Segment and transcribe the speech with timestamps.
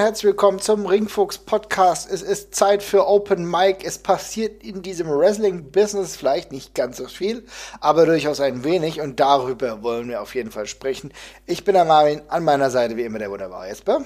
[0.00, 2.10] Herzlich willkommen zum Ringfuchs Podcast.
[2.10, 3.84] Es ist Zeit für Open Mic.
[3.84, 7.44] Es passiert in diesem Wrestling-Business vielleicht nicht ganz so viel,
[7.80, 11.12] aber durchaus ein wenig und darüber wollen wir auf jeden Fall sprechen.
[11.44, 14.00] Ich bin der Marvin, an meiner Seite wie immer der wunderbare Jesper.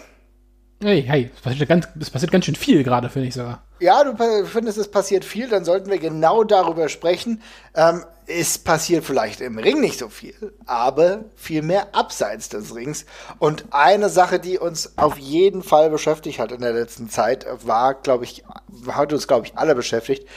[0.84, 3.62] Hey, hey, es passiert ganz, es passiert ganz schön viel gerade, finde ich sogar.
[3.80, 7.40] Ja, du findest, es passiert viel, dann sollten wir genau darüber sprechen.
[7.74, 13.06] Ähm, es passiert vielleicht im Ring nicht so viel, aber viel mehr abseits des Rings.
[13.38, 17.94] Und eine Sache, die uns auf jeden Fall beschäftigt hat in der letzten Zeit, war,
[17.94, 18.44] glaube ich,
[18.86, 20.28] hat uns, glaube ich, alle beschäftigt,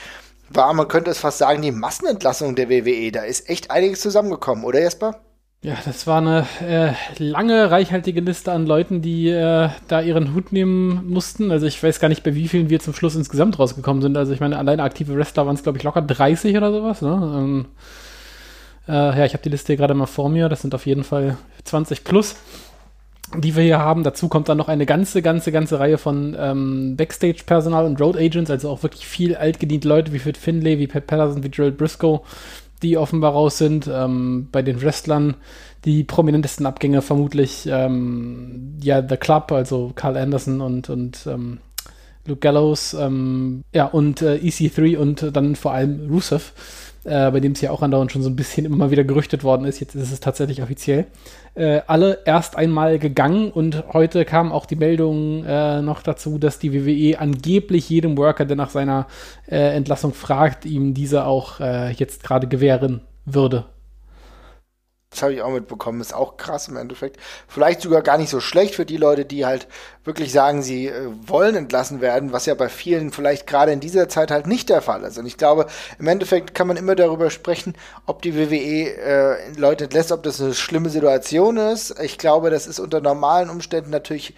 [0.48, 3.12] war, man könnte es fast sagen, die Massenentlassung der WWE.
[3.12, 5.20] Da ist echt einiges zusammengekommen, oder Jesper?
[5.64, 10.52] Ja, das war eine äh, lange, reichhaltige Liste an Leuten, die äh, da ihren Hut
[10.52, 11.50] nehmen mussten.
[11.52, 14.16] Also ich weiß gar nicht, bei wie vielen wir zum Schluss insgesamt rausgekommen sind.
[14.18, 17.02] Also ich meine, alleine aktive Wrestler waren es, glaube ich, locker 30 oder sowas.
[17.02, 17.10] Ne?
[17.10, 17.66] Ähm,
[18.88, 20.48] äh, ja, ich habe die Liste hier gerade mal vor mir.
[20.48, 22.36] Das sind auf jeden Fall 20 plus,
[23.36, 24.04] die wir hier haben.
[24.04, 28.52] Dazu kommt dann noch eine ganze, ganze, ganze Reihe von ähm, Backstage-Personal und Road Agents,
[28.52, 32.22] also auch wirklich viel altgediente Leute wie Fit Finlay, wie Pat Patterson, wie Gerald Briscoe
[32.84, 33.90] die offenbar raus sind.
[33.92, 35.36] Ähm, bei den Wrestlern
[35.86, 41.60] die prominentesten Abgänge vermutlich ähm, ja The Club, also Carl Anderson und, und ähm,
[42.28, 46.54] Luke Gallows, ähm, ja, und äh, EC3 und dann vor allem Rusev
[47.08, 49.44] äh, bei dem es ja auch andauernd schon so ein bisschen immer mal wieder gerüchtet
[49.44, 49.80] worden ist.
[49.80, 51.06] Jetzt ist es tatsächlich offiziell.
[51.56, 56.60] Äh, alle erst einmal gegangen und heute kam auch die Meldung äh, noch dazu, dass
[56.60, 59.08] die WWE angeblich jedem Worker, der nach seiner
[59.50, 63.66] äh, Entlassung fragt, ihm diese auch äh, jetzt gerade gewähren würde.
[65.18, 66.00] Das habe ich auch mitbekommen.
[66.00, 67.18] Ist auch krass im Endeffekt.
[67.48, 69.68] Vielleicht sogar gar nicht so schlecht für die Leute, die halt
[70.04, 74.10] wirklich sagen, sie äh, wollen entlassen werden, was ja bei vielen vielleicht gerade in dieser
[74.10, 75.18] Zeit halt nicht der Fall ist.
[75.18, 75.66] Und ich glaube,
[75.98, 77.74] im Endeffekt kann man immer darüber sprechen,
[78.06, 82.00] ob die WWE äh, Leute entlässt, ob das eine schlimme Situation ist.
[82.00, 84.36] Ich glaube, das ist unter normalen Umständen natürlich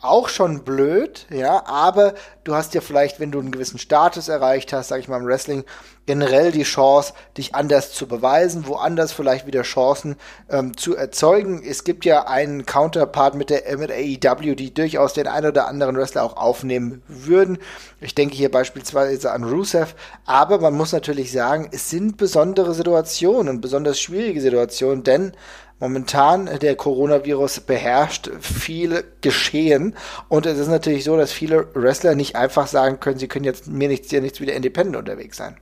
[0.00, 4.72] auch schon blöd, ja, aber du hast ja vielleicht, wenn du einen gewissen Status erreicht
[4.72, 5.64] hast, sag ich mal im Wrestling,
[6.06, 10.16] generell die Chance, dich anders zu beweisen, woanders vielleicht wieder Chancen
[10.48, 11.62] ähm, zu erzeugen.
[11.62, 15.96] Es gibt ja einen Counterpart mit der mit AEW, die durchaus den einen oder anderen
[15.96, 17.58] Wrestler auch aufnehmen würden.
[18.00, 19.94] Ich denke hier beispielsweise an Rusev,
[20.24, 25.32] aber man muss natürlich sagen, es sind besondere Situationen und besonders schwierige Situationen, denn
[25.80, 29.94] momentan der Coronavirus beherrscht viel Geschehen
[30.28, 33.68] und es ist natürlich so, dass viele Wrestler nicht einfach sagen können, sie können jetzt
[33.68, 35.56] mir nichts, hier nichts wieder independent unterwegs sein.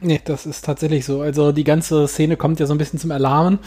[0.00, 1.22] Nee, das ist tatsächlich so.
[1.22, 3.58] Also die ganze Szene kommt ja so ein bisschen zum Erlahmen.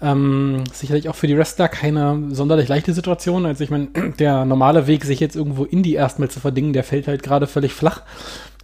[0.00, 3.46] Ähm, sicherlich auch für die Wrestler keine sonderlich leichte Situation.
[3.46, 7.08] Also ich meine, der normale Weg, sich jetzt irgendwo Indie erstmal zu verdingen, der fällt
[7.08, 8.02] halt gerade völlig flach.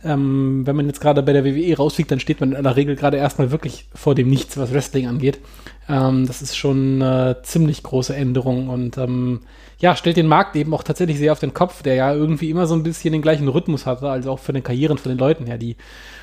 [0.04, 2.94] Ähm, wenn man jetzt gerade bei der WWE rausfliegt, dann steht man in aller Regel
[2.94, 5.40] gerade erstmal wirklich vor dem Nichts, was Wrestling angeht.
[5.88, 9.40] Ähm, das ist schon eine ziemlich große Änderung und ähm,
[9.78, 12.66] ja, stellt den Markt eben auch tatsächlich sehr auf den Kopf, der ja irgendwie immer
[12.66, 15.46] so ein bisschen den gleichen Rhythmus hatte, also auch für den Karrieren von den Leuten
[15.46, 15.76] her, die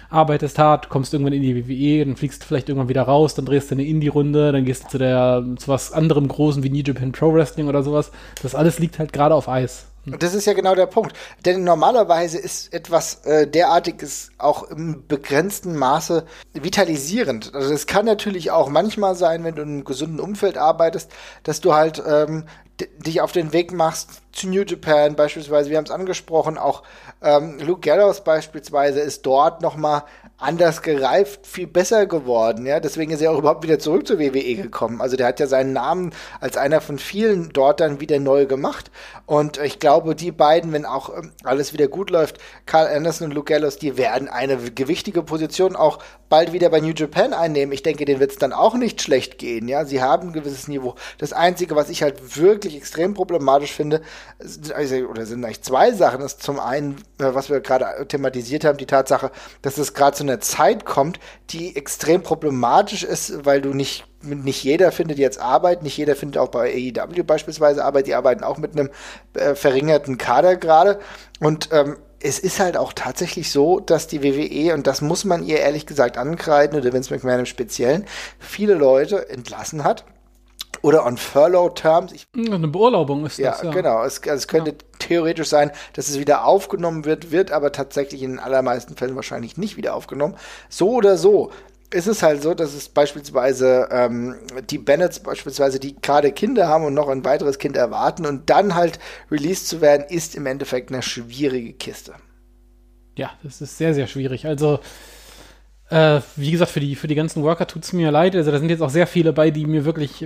[0.10, 3.46] arbeitest hart, kommst irgendwann in die WWE, dann fliegst du vielleicht irgendwann wieder raus, dann
[3.46, 6.84] drehst du eine Indie-Runde, dann gehst du zu der, zu was anderem Großen wie New
[6.86, 8.12] Japan Pro Wrestling oder sowas.
[8.42, 9.88] Das alles liegt halt gerade auf Eis.
[10.06, 11.16] Und das ist ja genau der Punkt.
[11.46, 17.54] Denn normalerweise ist etwas äh, derartiges auch im begrenzten Maße vitalisierend.
[17.54, 21.12] Also es kann natürlich auch manchmal sein, wenn du in einem gesunden Umfeld arbeitest,
[21.44, 22.46] dass du halt ähm,
[22.80, 25.70] dich auf den Weg machst zu New Japan beispielsweise.
[25.70, 26.84] Wir haben es angesprochen, auch
[27.22, 30.04] ähm, Luke Gallows beispielsweise ist dort noch mal
[30.38, 32.66] anders gereift, viel besser geworden.
[32.66, 35.00] Ja, deswegen ist er auch überhaupt wieder zurück zur WWE gekommen.
[35.00, 38.92] Also der hat ja seinen Namen als einer von vielen dort dann wieder neu gemacht.
[39.26, 43.34] Und ich glaube, die beiden, wenn auch ähm, alles wieder gut läuft, Carl Anderson und
[43.34, 47.72] Luke Gallows, die werden eine gewichtige Position auch bald wieder bei New Japan einnehmen.
[47.72, 49.68] Ich denke, denen wird es dann auch nicht schlecht gehen.
[49.70, 50.96] Ja, sie haben ein gewisses Niveau.
[51.18, 54.02] Das Einzige, was ich halt wirklich extrem problematisch finde,
[54.40, 58.86] oder sind eigentlich zwei Sachen, ist zum einen, äh, was wir gerade thematisiert haben, die
[58.86, 59.32] Tatsache,
[59.62, 61.20] dass es gerade zu einer Zeit kommt,
[61.50, 66.40] die extrem problematisch ist, weil du nicht nicht jeder findet jetzt Arbeit, nicht jeder findet
[66.40, 68.90] auch bei AEW beispielsweise Arbeit, die arbeiten auch mit einem
[69.36, 71.00] äh, verringerten Kader gerade
[71.40, 75.44] und ähm, es ist halt auch tatsächlich so, dass die WWE, und das muss man
[75.44, 78.06] ihr ehrlich gesagt ankreiden, oder Vince McMahon im Speziellen,
[78.40, 80.06] viele Leute entlassen hat
[80.82, 82.14] oder on Furlough Terms.
[82.14, 83.64] Ich, Eine Beurlaubung ist ja, das.
[83.64, 84.04] Ja, genau.
[84.04, 84.78] Es, also es könnte ja.
[85.08, 89.58] Theoretisch sein, dass es wieder aufgenommen wird, wird aber tatsächlich in den allermeisten Fällen wahrscheinlich
[89.58, 90.36] nicht wieder aufgenommen.
[90.70, 91.52] So oder so
[91.92, 94.36] ist es halt so, dass es beispielsweise ähm,
[94.70, 98.76] die Bennets beispielsweise, die gerade Kinder haben und noch ein weiteres Kind erwarten und dann
[98.76, 99.00] halt
[99.32, 102.16] released zu werden, ist im Endeffekt eine schwierige Kiste.
[103.18, 104.46] Ja, das ist sehr, sehr schwierig.
[104.46, 104.80] Also
[105.90, 108.36] Äh, wie gesagt, für die, für die ganzen Worker tut es mir leid.
[108.36, 110.26] Also da sind jetzt auch sehr viele bei, die mir wirklich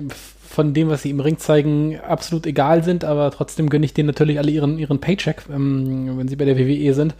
[0.60, 4.08] von dem, was sie im Ring zeigen, absolut egal sind, aber trotzdem gönne ich denen
[4.08, 7.16] natürlich alle ihren, ihren Paycheck, ähm, wenn sie bei der WWE sind.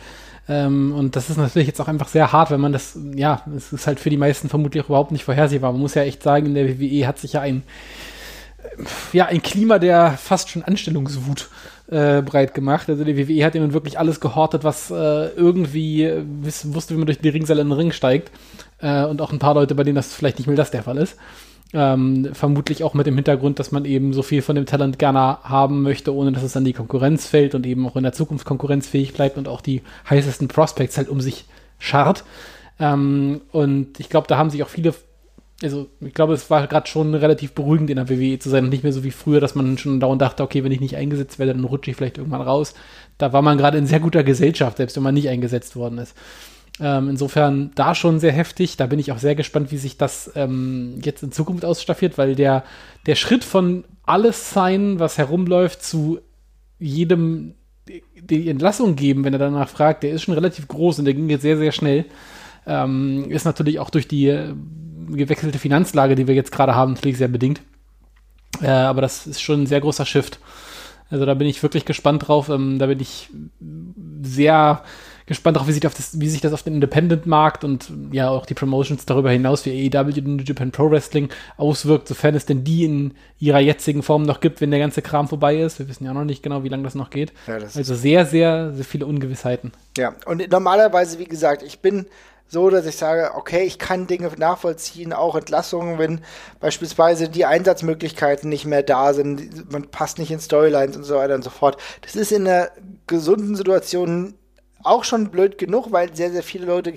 [0.50, 3.72] Ähm, und das ist natürlich jetzt auch einfach sehr hart, wenn man das, ja, es
[3.72, 5.72] ist halt für die meisten vermutlich auch überhaupt nicht vorhersehbar.
[5.72, 7.64] Man muss ja echt sagen, in der WWE hat sich ja ein,
[9.14, 11.48] ja, ein Klima der fast schon Anstellungswut
[11.90, 12.90] äh, breit gemacht.
[12.90, 17.06] Also die WWE hat nun wirklich alles gehortet, was äh, irgendwie äh, wusste, wie man
[17.06, 18.32] durch die Ringseile in den Ring steigt.
[18.82, 20.98] Äh, und auch ein paar Leute, bei denen das vielleicht nicht mehr das der Fall
[20.98, 21.16] ist.
[21.72, 25.38] Ähm, vermutlich auch mit dem Hintergrund, dass man eben so viel von dem Talent gerne
[25.44, 28.46] haben möchte, ohne dass es an die Konkurrenz fällt und eben auch in der Zukunft
[28.46, 31.46] konkurrenzfähig bleibt und auch die heißesten Prospects halt um sich
[31.78, 32.24] scharrt.
[32.80, 34.96] Ähm, und ich glaube, da haben sich auch viele,
[35.62, 38.72] also ich glaube, es war gerade schon relativ beruhigend in der WWE zu sein und
[38.72, 41.38] nicht mehr so wie früher, dass man schon dauernd dachte, okay, wenn ich nicht eingesetzt
[41.38, 42.74] werde, dann rutsche ich vielleicht irgendwann raus.
[43.20, 46.16] Da war man gerade in sehr guter Gesellschaft, selbst wenn man nicht eingesetzt worden ist.
[46.82, 48.78] Ähm, insofern da schon sehr heftig.
[48.78, 52.36] Da bin ich auch sehr gespannt, wie sich das ähm, jetzt in Zukunft ausstaffiert, weil
[52.36, 52.64] der,
[53.06, 56.20] der Schritt von alles sein, was herumläuft, zu
[56.80, 57.56] jedem
[58.22, 61.30] die Entlassung geben, wenn er danach fragt, der ist schon relativ groß und der ging
[61.30, 62.06] jetzt sehr, sehr schnell.
[62.66, 64.54] Ähm, ist natürlich auch durch die äh,
[65.10, 67.62] gewechselte Finanzlage, die wir jetzt gerade haben, natürlich sehr bedingt.
[68.62, 70.40] Äh, aber das ist schon ein sehr großer Shift.
[71.10, 72.50] Also da bin ich wirklich gespannt drauf.
[72.50, 73.30] Ähm, da bin ich
[74.22, 74.84] sehr
[75.30, 78.56] gespannt darauf, wie sich, das, wie sich das auf den Independent-Markt und ja auch die
[78.56, 82.84] Promotions darüber hinaus wie AEW und New Japan Pro Wrestling auswirkt, sofern es denn die
[82.84, 85.80] in ihrer jetzigen Form noch gibt, wenn der ganze Kram vorbei ist.
[85.80, 87.32] Wir wissen ja noch nicht genau, wie lange das noch geht.
[87.48, 89.72] Ja, das also sehr, sehr, sehr viele Ungewissheiten.
[89.98, 92.08] Ja, und normalerweise, wie gesagt, ich bin
[92.48, 96.22] so, dass ich sage, okay, ich kann Dinge nachvollziehen, auch Entlassungen, wenn
[96.60, 101.36] beispielsweise die Einsatzmöglichkeiten nicht mehr da sind, man passt nicht in Storylines und so weiter
[101.36, 101.80] und so fort.
[102.02, 102.70] Das ist in einer
[103.06, 104.34] gesunden Situation
[104.84, 106.94] auch schon blöd genug, weil sehr, sehr viele Leute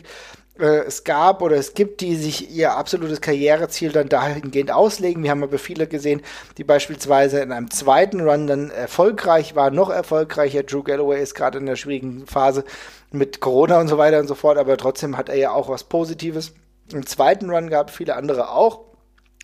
[0.59, 5.23] äh, es gab oder es gibt, die sich ihr absolutes Karriereziel dann dahingehend auslegen.
[5.23, 6.23] Wir haben aber viele gesehen,
[6.59, 10.63] die beispielsweise in einem zweiten Run dann erfolgreich waren, noch erfolgreicher.
[10.63, 12.65] Drew Galloway ist gerade in der schwierigen Phase
[13.11, 15.85] mit Corona und so weiter und so fort, aber trotzdem hat er ja auch was
[15.85, 16.53] Positives.
[16.93, 18.92] Im zweiten Run gab es viele andere auch.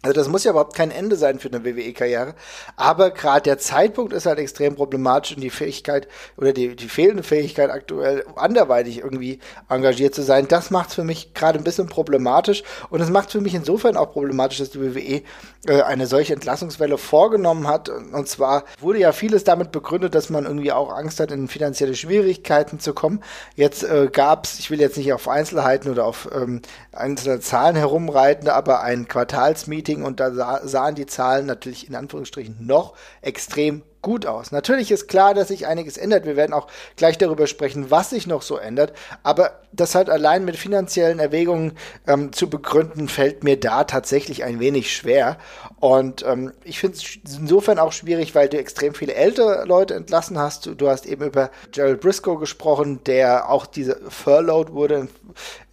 [0.02, 2.36] Also das muss ja überhaupt kein Ende sein für eine WWE-Karriere.
[2.76, 6.06] Aber gerade der Zeitpunkt ist halt extrem problematisch und die Fähigkeit
[6.36, 11.02] oder die, die fehlende Fähigkeit aktuell anderweitig irgendwie engagiert zu sein, das macht es für
[11.02, 12.62] mich gerade ein bisschen problematisch.
[12.90, 15.22] Und es macht für mich insofern auch problematisch, dass die WWE
[15.66, 17.88] äh, eine solche Entlassungswelle vorgenommen hat.
[17.88, 21.96] Und zwar wurde ja vieles damit begründet, dass man irgendwie auch Angst hat, in finanzielle
[21.96, 23.24] Schwierigkeiten zu kommen.
[23.56, 26.62] Jetzt äh, gab es, ich will jetzt nicht auf Einzelheiten oder auf ähm,
[26.92, 31.94] einzelne Zahlen herumreiten, aber ein Quartalsmeeting Marketing und da sah, sahen die Zahlen natürlich in
[31.94, 34.52] Anführungsstrichen noch extrem gut aus.
[34.52, 36.24] Natürlich ist klar, dass sich einiges ändert.
[36.24, 38.92] Wir werden auch gleich darüber sprechen, was sich noch so ändert.
[39.22, 41.72] Aber das halt allein mit finanziellen Erwägungen
[42.06, 45.36] ähm, zu begründen, fällt mir da tatsächlich ein wenig schwer.
[45.80, 50.38] Und ähm, ich finde es insofern auch schwierig, weil du extrem viele ältere Leute entlassen
[50.38, 50.66] hast.
[50.66, 55.08] Du, du hast eben über Gerald Briscoe gesprochen, der auch diese Furloughed wurde,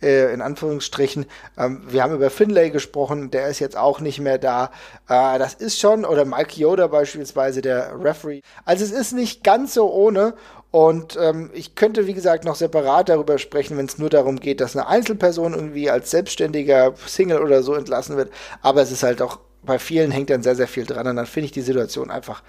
[0.03, 1.25] äh, in Anführungsstrichen.
[1.57, 4.71] Ähm, wir haben über Finlay gesprochen, der ist jetzt auch nicht mehr da.
[5.09, 8.41] Äh, das ist schon, oder Mike Yoda beispielsweise, der Referee.
[8.63, 10.35] Also es ist nicht ganz so ohne.
[10.69, 14.59] Und ähm, ich könnte, wie gesagt, noch separat darüber sprechen, wenn es nur darum geht,
[14.59, 18.29] dass eine Einzelperson irgendwie als selbstständiger Single oder so entlassen wird.
[18.61, 21.07] Aber es ist halt auch, bei vielen hängt dann sehr, sehr viel dran.
[21.07, 22.43] Und dann finde ich die Situation einfach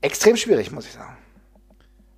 [0.00, 1.16] extrem schwierig, muss ich sagen.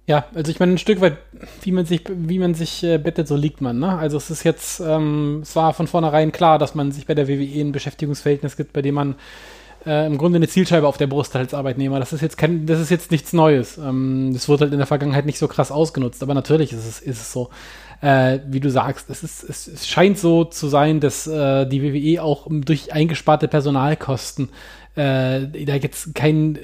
[0.06, 1.18] Ja, also ich meine, ein Stück weit,
[1.62, 3.78] wie man sich, wie man sich äh, bettet, so liegt man.
[3.78, 3.96] Ne?
[3.96, 7.28] Also es ist jetzt, ähm, es war von vornherein klar, dass man sich bei der
[7.28, 9.14] WWE ein Beschäftigungsverhältnis gibt, bei dem man
[9.86, 12.00] äh, im Grunde eine Zielscheibe auf der Brust als Arbeitnehmer.
[12.00, 13.78] Das ist jetzt kein, das ist jetzt nichts Neues.
[13.78, 17.00] Ähm, das wurde halt in der Vergangenheit nicht so krass ausgenutzt, aber natürlich ist es,
[17.00, 17.50] ist es so.
[18.02, 21.82] Äh, wie du sagst, es, ist, es, es scheint so zu sein, dass äh, die
[21.82, 24.50] WWE auch durch eingesparte Personalkosten
[24.96, 26.58] äh, da jetzt kein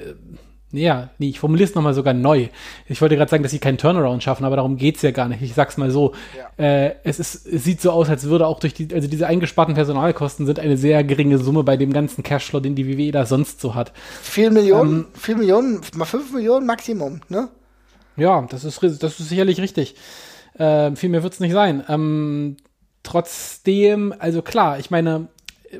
[0.71, 2.47] ja, nee, ich formuliere es nochmal sogar neu.
[2.87, 5.41] Ich wollte gerade sagen, dass sie keinen Turnaround schaffen, aber darum geht's ja gar nicht.
[5.41, 6.13] Ich sag's mal so.
[6.37, 6.63] Ja.
[6.63, 9.73] Äh, es, ist, es sieht so aus, als würde auch durch die, also diese eingesparten
[9.73, 13.61] Personalkosten sind eine sehr geringe Summe bei dem ganzen Cashflow, den die WWE da sonst
[13.61, 13.93] so hat.
[14.21, 17.49] Vier Millionen, ähm, vier Millionen, mal fünf Millionen Maximum, ne?
[18.15, 19.95] Ja, das ist, das ist sicherlich richtig.
[20.53, 21.83] Äh, viel mehr wird's nicht sein.
[21.87, 22.57] Ähm,
[23.03, 25.27] trotzdem, also klar, ich meine,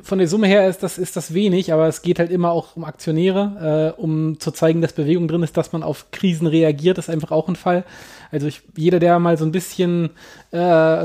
[0.02, 2.76] von der Summe her ist das, ist das wenig, aber es geht halt immer auch
[2.76, 6.98] um Aktionäre, äh, um zu zeigen, dass Bewegung drin ist, dass man auf Krisen reagiert,
[6.98, 7.84] ist einfach auch ein Fall.
[8.30, 10.10] Also ich, jeder, der mal so ein bisschen
[10.52, 11.04] äh,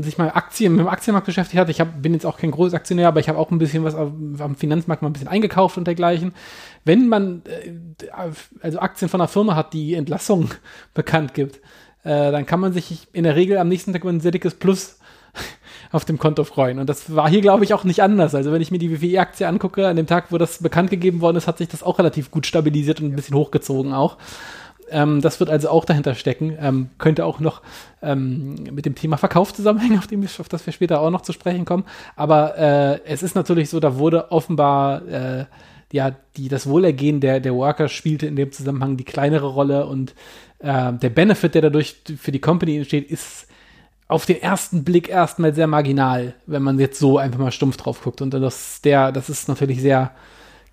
[0.00, 3.08] sich mal Aktien mit dem Aktienmarkt beschäftigt hat, ich hab, bin jetzt auch kein Großaktionär,
[3.08, 6.32] aber ich habe auch ein bisschen was am Finanzmarkt mal ein bisschen eingekauft und dergleichen.
[6.84, 7.72] Wenn man äh,
[8.60, 10.50] also Aktien von einer Firma hat, die Entlassungen
[10.94, 11.60] bekannt gibt,
[12.04, 14.54] äh, dann kann man sich in der Regel am nächsten Tag über ein sehr dickes
[14.54, 14.98] Plus
[15.92, 16.78] auf dem Konto freuen.
[16.78, 18.34] Und das war hier, glaube ich, auch nicht anders.
[18.34, 21.36] Also wenn ich mir die WWE-Aktie angucke, an dem Tag, wo das bekannt gegeben worden
[21.36, 24.18] ist, hat sich das auch relativ gut stabilisiert und ein bisschen hochgezogen auch.
[24.90, 26.56] Ähm, das wird also auch dahinter stecken.
[26.60, 27.62] Ähm, könnte auch noch
[28.02, 31.32] ähm, mit dem Thema Verkauf zusammenhängen, auf, dem, auf das wir später auch noch zu
[31.32, 31.84] sprechen kommen.
[32.16, 35.44] Aber äh, es ist natürlich so, da wurde offenbar äh,
[35.92, 40.14] ja, die, das Wohlergehen der, der Worker spielte in dem Zusammenhang die kleinere Rolle und
[40.62, 43.46] äh, der Benefit, der dadurch für die Company entsteht, ist
[44.08, 48.02] auf den ersten Blick erstmal sehr marginal, wenn man jetzt so einfach mal stumpf drauf
[48.02, 48.20] guckt.
[48.20, 50.12] Und das, der, das ist natürlich sehr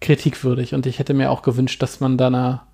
[0.01, 0.73] kritikwürdig.
[0.73, 2.67] Und ich hätte mir auch gewünscht, dass man da einer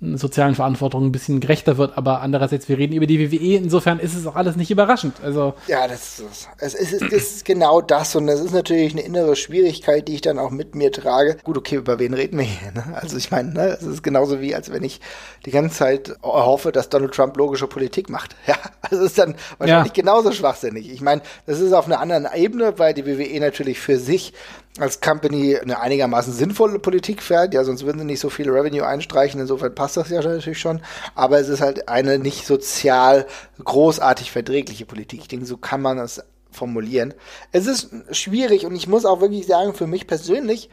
[0.00, 4.14] sozialen Verantwortung ein bisschen gerechter wird, aber andererseits, wir reden über die WWE, insofern ist
[4.14, 5.16] es auch alles nicht überraschend.
[5.22, 9.02] Also ja, das ist, es ist, es ist genau das und das ist natürlich eine
[9.02, 11.36] innere Schwierigkeit, die ich dann auch mit mir trage.
[11.44, 12.72] Gut, okay, über wen reden wir hier?
[12.72, 12.84] Ne?
[12.94, 15.00] Also ich meine, ne, es ist genauso wie, als wenn ich
[15.44, 18.36] die ganze Zeit hoffe, dass Donald Trump logische Politik macht.
[18.46, 20.02] Ja, also ist dann wahrscheinlich ja.
[20.02, 20.90] genauso schwachsinnig.
[20.90, 24.32] Ich meine, das ist auf einer anderen Ebene, weil die WWE natürlich für sich
[24.78, 27.54] als Company eine einigermaßen sinnvolle Politik fährt.
[27.54, 29.40] Ja, sonst würden sie nicht so viel Revenue einstreichen.
[29.40, 30.80] Insofern passt das ja natürlich schon.
[31.14, 33.26] Aber es ist halt eine nicht sozial
[33.62, 35.20] großartig verträgliche Politik.
[35.22, 36.22] Ich denke, so kann man das
[36.52, 37.14] formulieren.
[37.52, 40.70] Es ist schwierig und ich muss auch wirklich sagen, für mich persönlich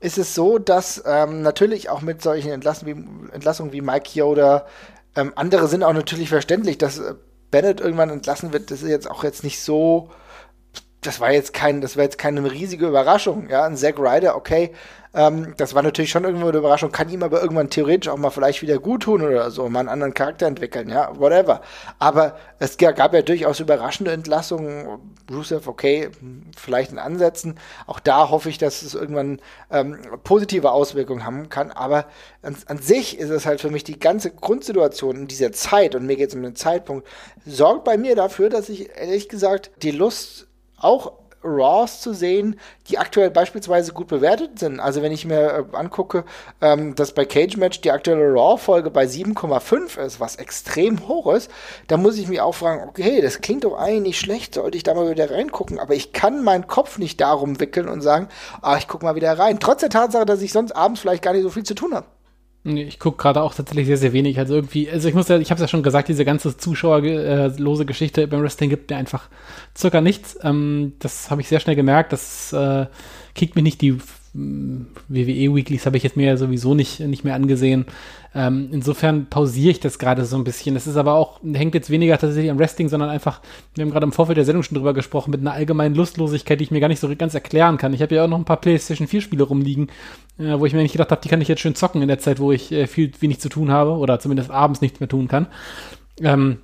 [0.00, 4.66] ist es so, dass ähm, natürlich auch mit solchen Entlassungen wie, Entlassungen wie Mike Yoda,
[5.16, 7.14] ähm, andere sind auch natürlich verständlich, dass äh,
[7.50, 8.70] Bennett irgendwann entlassen wird.
[8.70, 10.10] Das ist jetzt auch jetzt nicht so
[11.00, 13.64] das war jetzt kein, das war jetzt keine riesige Überraschung, ja.
[13.64, 14.72] Ein Zack Ryder, okay,
[15.14, 18.30] ähm, das war natürlich schon irgendwo eine Überraschung, kann ihm aber irgendwann theoretisch auch mal
[18.30, 21.62] vielleicht wieder gut tun oder so, mal einen anderen Charakter entwickeln, ja, whatever.
[21.98, 24.98] Aber es gab ja durchaus überraschende Entlassungen.
[25.30, 26.10] Rusev, okay,
[26.56, 27.58] vielleicht in Ansätzen.
[27.86, 29.40] Auch da hoffe ich, dass es irgendwann
[29.70, 31.70] ähm, positive Auswirkungen haben kann.
[31.70, 32.06] Aber
[32.42, 36.06] an, an, sich ist es halt für mich die ganze Grundsituation in dieser Zeit, und
[36.06, 37.06] mir geht es um den Zeitpunkt,
[37.46, 40.47] sorgt bei mir dafür, dass ich ehrlich gesagt die Lust
[40.80, 41.12] auch
[41.44, 42.58] Raws zu sehen,
[42.88, 44.80] die aktuell beispielsweise gut bewertet sind.
[44.80, 46.24] Also wenn ich mir äh, angucke,
[46.60, 51.50] ähm, dass bei Cage Match die aktuelle Raw-Folge bei 7,5 ist, was extrem hoch ist,
[51.86, 54.82] dann muss ich mich auch fragen, okay, das klingt doch eigentlich nicht schlecht, sollte ich
[54.82, 58.28] da mal wieder reingucken, aber ich kann meinen Kopf nicht darum wickeln und sagen,
[58.62, 59.60] ah, ich guck mal wieder rein.
[59.60, 62.06] Trotz der Tatsache, dass ich sonst abends vielleicht gar nicht so viel zu tun habe.
[62.76, 64.38] Ich gucke gerade auch tatsächlich sehr, sehr wenig.
[64.38, 67.86] Also irgendwie, also ich muss ja, ich habe es ja schon gesagt, diese ganze zuschauerlose
[67.86, 69.28] Geschichte beim Wrestling gibt mir einfach
[69.76, 70.38] circa nichts.
[70.42, 72.12] Ähm, das habe ich sehr schnell gemerkt.
[72.12, 72.86] Das äh,
[73.34, 73.80] kickt mich nicht.
[73.80, 73.98] Die
[74.34, 77.86] WWE Weeklies habe ich jetzt mir sowieso nicht, nicht mehr angesehen.
[78.34, 80.74] Ähm, insofern pausiere ich das gerade so ein bisschen.
[80.74, 83.40] Das ist aber auch, hängt jetzt weniger tatsächlich am Wrestling, sondern einfach,
[83.74, 86.64] wir haben gerade im Vorfeld der Sendung schon drüber gesprochen, mit einer allgemeinen Lustlosigkeit, die
[86.64, 87.94] ich mir gar nicht so ganz erklären kann.
[87.94, 89.88] Ich habe ja auch noch ein paar PlayStation 4 Spiele rumliegen,
[90.38, 92.18] äh, wo ich mir nicht gedacht habe, die kann ich jetzt schön zocken in der
[92.18, 95.26] Zeit, wo ich äh, viel wenig zu tun habe oder zumindest abends nichts mehr tun
[95.26, 95.46] kann.
[96.20, 96.58] Ähm,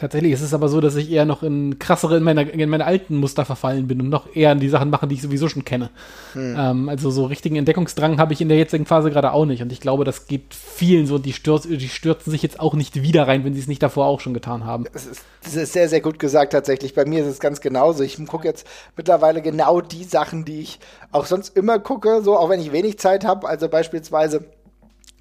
[0.00, 2.86] Tatsächlich ist es aber so, dass ich eher noch in krassere, in meine, in meine
[2.86, 5.62] alten Muster verfallen bin und noch eher an die Sachen machen, die ich sowieso schon
[5.62, 5.90] kenne.
[6.32, 6.56] Hm.
[6.58, 9.60] Ähm, also so richtigen Entdeckungsdrang habe ich in der jetzigen Phase gerade auch nicht.
[9.60, 13.02] Und ich glaube, das geht vielen so, die, stürz, die stürzen sich jetzt auch nicht
[13.02, 14.86] wieder rein, wenn sie es nicht davor auch schon getan haben.
[14.90, 16.94] Das ist, das ist sehr, sehr gut gesagt tatsächlich.
[16.94, 18.02] Bei mir ist es ganz genauso.
[18.02, 18.66] Ich gucke jetzt
[18.96, 20.80] mittlerweile genau die Sachen, die ich
[21.12, 23.46] auch sonst immer gucke, so auch wenn ich wenig Zeit habe.
[23.46, 24.46] Also beispielsweise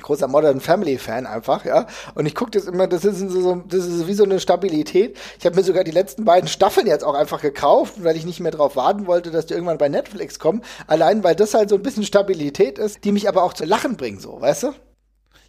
[0.01, 1.87] großer Modern Family Fan einfach, ja.
[2.15, 5.17] Und ich gucke das immer, das ist so, das ist wie so eine Stabilität.
[5.39, 8.39] Ich habe mir sogar die letzten beiden Staffeln jetzt auch einfach gekauft, weil ich nicht
[8.39, 10.61] mehr drauf warten wollte, dass die irgendwann bei Netflix kommen.
[10.87, 13.97] Allein, weil das halt so ein bisschen Stabilität ist, die mich aber auch zu lachen
[13.97, 14.73] bringt, so, weißt du?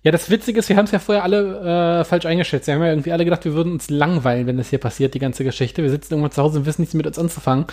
[0.03, 2.67] Ja, das Witzige ist, wir haben es ja vorher alle äh, falsch eingeschätzt.
[2.67, 5.19] Wir haben ja irgendwie alle gedacht, wir würden uns langweilen, wenn das hier passiert, die
[5.19, 5.83] ganze Geschichte.
[5.83, 7.67] Wir sitzen irgendwann zu Hause und wissen nichts mit uns anzufangen.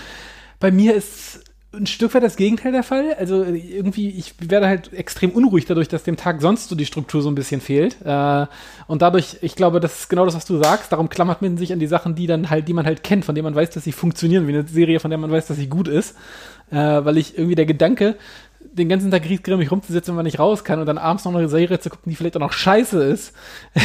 [0.59, 1.39] Bei mir ist
[1.77, 3.15] ein Stück weit das Gegenteil der Fall.
[3.17, 7.21] Also irgendwie, ich werde halt extrem unruhig dadurch, dass dem Tag sonst so die Struktur
[7.21, 7.97] so ein bisschen fehlt.
[8.03, 8.45] Äh,
[8.87, 10.91] und dadurch, ich glaube, das ist genau das, was du sagst.
[10.91, 13.35] Darum klammert man sich an die Sachen, die dann halt, die man halt kennt, von
[13.35, 15.67] denen man weiß, dass sie funktionieren, wie eine Serie, von der man weiß, dass sie
[15.67, 16.15] gut ist.
[16.69, 18.15] Äh, weil ich irgendwie der Gedanke,
[18.73, 21.49] den ganzen Tag griesgrämig rumzusitzen, wenn man nicht raus kann und dann abends noch eine
[21.49, 23.33] Serie zu gucken, die vielleicht auch noch scheiße ist,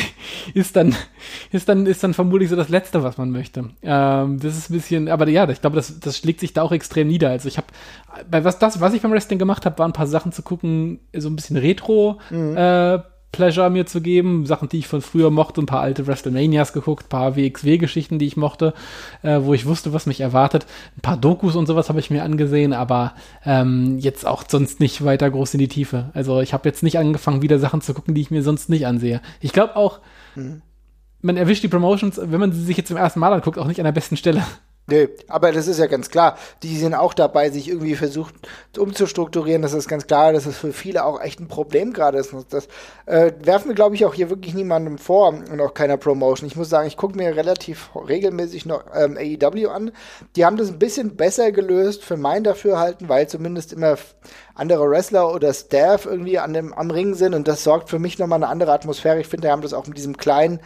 [0.55, 0.95] ist dann,
[1.51, 3.71] ist dann, ist dann vermutlich so das Letzte, was man möchte.
[3.83, 6.73] Ähm, das ist ein bisschen, aber ja, ich glaube, das, das schlägt sich da auch
[6.73, 7.31] extrem nieder.
[7.31, 7.67] Also ich habe,
[8.31, 11.01] bei was das, was ich beim Wrestling gemacht habe, waren ein paar Sachen zu gucken,
[11.17, 12.57] so ein bisschen Retro, mhm.
[12.57, 12.99] äh,
[13.33, 14.45] Pleasure mir zu geben.
[14.45, 18.27] Sachen, die ich von früher mochte, ein paar alte WrestleManias geguckt, ein paar WXW-Geschichten, die
[18.27, 18.75] ich mochte,
[19.23, 20.67] äh, wo ich wusste, was mich erwartet.
[20.97, 25.03] Ein paar Dokus und sowas habe ich mir angesehen, aber ähm, jetzt auch sonst nicht
[25.05, 26.11] weiter groß in die Tiefe.
[26.13, 28.87] Also ich habe jetzt nicht angefangen, wieder Sachen zu gucken, die ich mir sonst nicht
[28.87, 29.23] ansehe.
[29.41, 30.01] Ich glaube auch,
[30.35, 30.61] mhm.
[31.23, 33.81] man erwischt die Promotions, wenn man sie sich jetzt zum ersten Mal anguckt, auch nicht
[33.81, 34.45] an der besten Stelle.
[34.89, 36.37] Nee, aber das ist ja ganz klar.
[36.65, 38.35] Die sind auch dabei, sich irgendwie versucht
[38.77, 39.63] umzustrukturieren.
[39.63, 42.35] Das ist ganz klar, dass es für viele auch echt ein Problem gerade ist.
[42.51, 42.67] Das
[43.07, 46.49] äh, werfen wir, glaube ich, auch hier wirklich niemandem vor und auch keiner Promotion.
[46.49, 49.93] Ich muss sagen, ich gucke mir relativ regelmäßig noch ähm, AEW an.
[50.35, 53.97] Die haben das ein bisschen besser gelöst für mein Dafürhalten, weil zumindest immer
[54.57, 58.19] andere Wrestler oder Staff irgendwie an dem, am Ring sind und das sorgt für mich
[58.19, 59.21] nochmal eine andere Atmosphäre.
[59.21, 60.59] Ich finde, die haben das auch mit diesem kleinen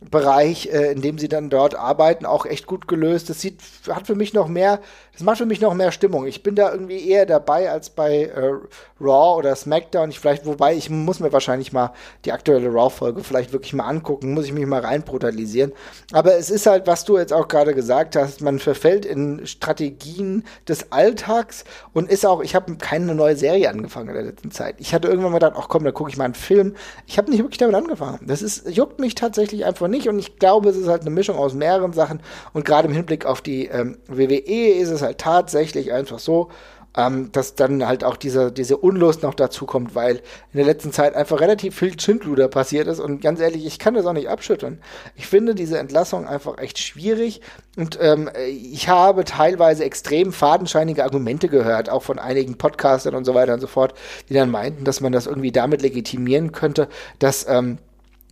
[0.00, 3.28] Bereich, äh, in dem sie dann dort arbeiten, auch echt gut gelöst.
[3.28, 4.80] Das sieht, hat für mich noch mehr,
[5.12, 6.26] das macht für mich noch mehr Stimmung.
[6.26, 8.52] Ich bin da irgendwie eher dabei als bei äh,
[9.00, 10.10] Raw oder SmackDown.
[10.10, 11.92] Ich vielleicht, wobei ich muss mir wahrscheinlich mal
[12.24, 15.72] die aktuelle Raw-Folge vielleicht wirklich mal angucken, muss ich mich mal rein brutalisieren.
[16.12, 20.44] Aber es ist halt, was du jetzt auch gerade gesagt hast, man verfällt in Strategien
[20.68, 24.76] des Alltags und ist auch, ich habe keine neue Serie angefangen in der letzten Zeit.
[24.78, 26.74] Ich hatte irgendwann mal gedacht, ach komm, da gucke ich mal einen Film.
[27.06, 28.20] Ich habe nicht wirklich damit angefangen.
[28.26, 30.08] Das ist, juckt mich tatsächlich einfach nicht.
[30.08, 32.20] Und ich glaube, es ist halt eine Mischung aus mehreren Sachen.
[32.52, 36.48] Und gerade im Hinblick auf die ähm, WWE ist es halt tatsächlich einfach so,
[36.96, 40.92] ähm, dass dann halt auch diese, diese Unlust noch dazu kommt, weil in der letzten
[40.92, 44.28] Zeit einfach relativ viel Schindluder passiert ist und ganz ehrlich, ich kann das auch nicht
[44.28, 44.80] abschütteln.
[45.14, 47.40] Ich finde diese Entlassung einfach echt schwierig
[47.76, 53.34] und ähm, ich habe teilweise extrem fadenscheinige Argumente gehört, auch von einigen Podcastern und so
[53.34, 53.94] weiter und so fort,
[54.28, 56.88] die dann meinten, dass man das irgendwie damit legitimieren könnte,
[57.20, 57.78] dass ähm,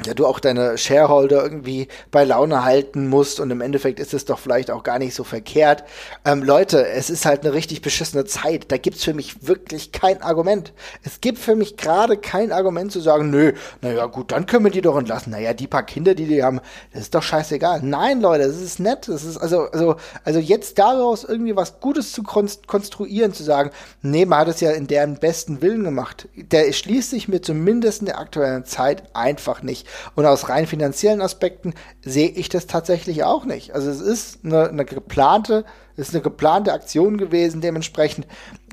[0.06, 4.24] ja, du auch deine Shareholder irgendwie bei Laune halten musst und im Endeffekt ist es
[4.24, 5.82] doch vielleicht auch gar nicht so verkehrt.
[6.24, 8.70] Ähm, Leute, es ist halt eine richtig beschissene Zeit.
[8.70, 10.72] Da gibt's für mich wirklich kein Argument.
[11.02, 14.70] Es gibt für mich gerade kein Argument zu sagen, nö, naja gut, dann können wir
[14.70, 15.32] die doch entlassen.
[15.32, 16.60] Naja, die paar Kinder, die die haben,
[16.92, 17.80] das ist doch scheißegal.
[17.82, 19.08] Nein, Leute, das ist nett.
[19.08, 23.70] Das ist also, also, also jetzt daraus irgendwie was Gutes zu konstruieren, zu sagen,
[24.02, 26.28] nee, man hat es ja in deren besten Willen gemacht.
[26.36, 29.87] Der schließt sich mir zumindest in der aktuellen Zeit einfach nicht.
[30.14, 33.74] Und aus rein finanziellen Aspekten sehe ich das tatsächlich auch nicht.
[33.74, 35.64] Also es ist eine, eine geplante,
[35.96, 38.26] es ist eine geplante Aktion gewesen, dementsprechend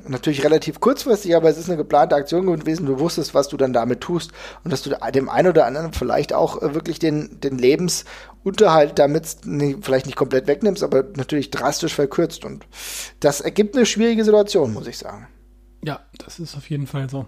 [0.08, 2.86] natürlich relativ kurzfristig, aber es ist eine geplante Aktion gewesen.
[2.86, 4.32] Du wusstest, was du dann damit tust
[4.64, 9.46] und dass du dem einen oder anderen vielleicht auch äh, wirklich den, den Lebensunterhalt damit
[9.46, 12.46] nicht, vielleicht nicht komplett wegnimmst, aber natürlich drastisch verkürzt.
[12.46, 12.66] Und
[13.20, 15.28] das ergibt eine schwierige Situation, muss ich sagen.
[15.84, 17.26] Ja, das ist auf jeden Fall so.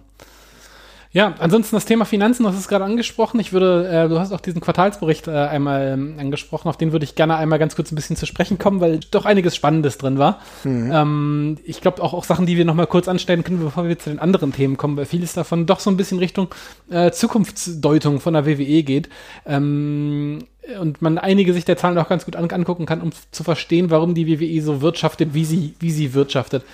[1.10, 3.40] Ja, ansonsten das Thema Finanzen, das ist gerade angesprochen.
[3.40, 7.04] Ich würde, äh, du hast auch diesen Quartalsbericht äh, einmal ähm, angesprochen, auf den würde
[7.04, 10.18] ich gerne einmal ganz kurz ein bisschen zu sprechen kommen, weil doch einiges Spannendes drin
[10.18, 10.40] war.
[10.64, 10.90] Mhm.
[10.92, 14.10] Ähm, ich glaube auch, auch Sachen, die wir nochmal kurz anstellen können, bevor wir zu
[14.10, 16.48] den anderen Themen kommen, weil vieles davon doch so ein bisschen Richtung
[16.90, 19.08] äh, Zukunftsdeutung von der WWE geht.
[19.46, 20.40] Ähm,
[20.78, 23.90] und man einige sich der Zahlen auch ganz gut an angucken kann, um zu verstehen,
[23.90, 26.64] warum die WWE so wirtschaftet, wie sie, wie sie wirtschaftet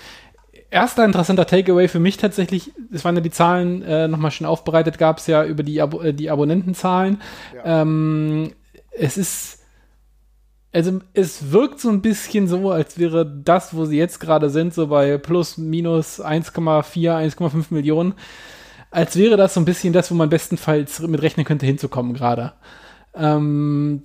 [0.75, 4.99] erster interessanter Takeaway für mich tatsächlich, es waren ja die Zahlen äh, nochmal schön aufbereitet,
[4.99, 7.23] gab es ja über die, Abo äh, die Abonnentenzahlen.
[7.55, 7.83] Ja.
[7.83, 8.51] Ähm,
[8.91, 9.61] es ist,
[10.73, 14.75] also es wirkt so ein bisschen so, als wäre das, wo sie jetzt gerade sind,
[14.75, 18.15] so bei plus, minus 1,4, 1,5 Millionen,
[18.91, 22.53] als wäre das so ein bisschen das, wo man bestenfalls mit rechnen könnte, hinzukommen gerade.
[23.15, 24.03] Ähm,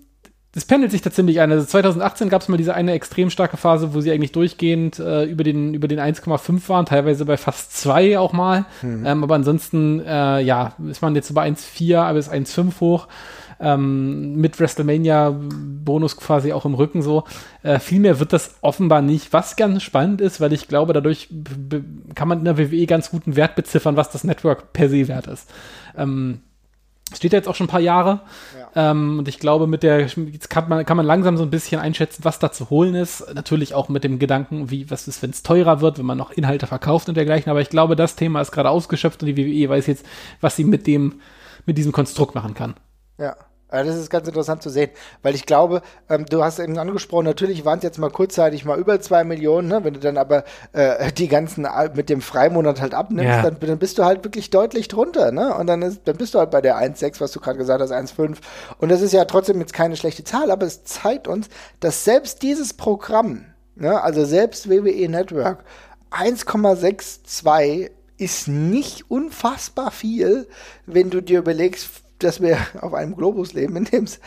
[0.54, 1.52] das pendelt sich da ziemlich ein.
[1.52, 5.26] Also 2018 gab es mal diese eine extrem starke Phase, wo sie eigentlich durchgehend äh,
[5.26, 8.66] über den, über den 1,5 waren, teilweise bei fast 2 auch mal.
[8.82, 9.06] Mhm.
[9.06, 13.08] Ähm, aber ansonsten, äh, ja, ist man jetzt so bei 1,4, aber ist 1,5 hoch.
[13.62, 17.26] Ähm, mit WrestleMania-Bonus quasi auch im Rücken so.
[17.62, 21.28] Äh, viel mehr wird das offenbar nicht, was ganz spannend ist, weil ich glaube, dadurch
[22.16, 25.28] kann man in der WWE ganz guten Wert beziffern, was das Network per se wert
[25.28, 25.50] ist.
[25.98, 26.40] Ähm,
[27.16, 28.22] Steht jetzt auch schon ein paar Jahre.
[28.76, 28.92] Ja.
[28.92, 31.82] Ähm, und ich glaube, mit der, jetzt kann man, kann man langsam so ein bisschen
[31.82, 33.34] einschätzen, was da zu holen ist.
[33.34, 36.32] Natürlich auch mit dem Gedanken, wie, was ist, wenn es teurer wird, wenn man noch
[36.32, 37.50] Inhalte verkauft und dergleichen.
[37.50, 40.06] Aber ich glaube, das Thema ist gerade ausgeschöpft und die WWE weiß jetzt,
[40.42, 41.22] was sie mit dem,
[41.66, 42.76] mit diesem Konstrukt machen kann.
[43.18, 43.36] Ja.
[43.72, 44.90] Das ist ganz interessant zu sehen,
[45.22, 48.80] weil ich glaube, ähm, du hast eben angesprochen, natürlich waren es jetzt mal kurzzeitig mal
[48.80, 49.84] über zwei Millionen, ne?
[49.84, 53.42] wenn du dann aber äh, die ganzen mit dem Freimonat halt abnimmst, ja.
[53.44, 55.54] dann, dann, bist du halt wirklich deutlich drunter, ne?
[55.56, 57.92] Und dann, ist, dann bist du halt bei der 1,6, was du gerade gesagt hast,
[57.92, 58.38] 1,5.
[58.80, 61.48] Und das ist ja trotzdem jetzt keine schlechte Zahl, aber es zeigt uns,
[61.80, 65.64] dass selbst dieses Programm, ne, also selbst WWE Network,
[66.12, 70.48] 1,62 ist nicht unfassbar viel,
[70.86, 74.20] wenn du dir überlegst, dass wir auf einem Globus leben, in dem es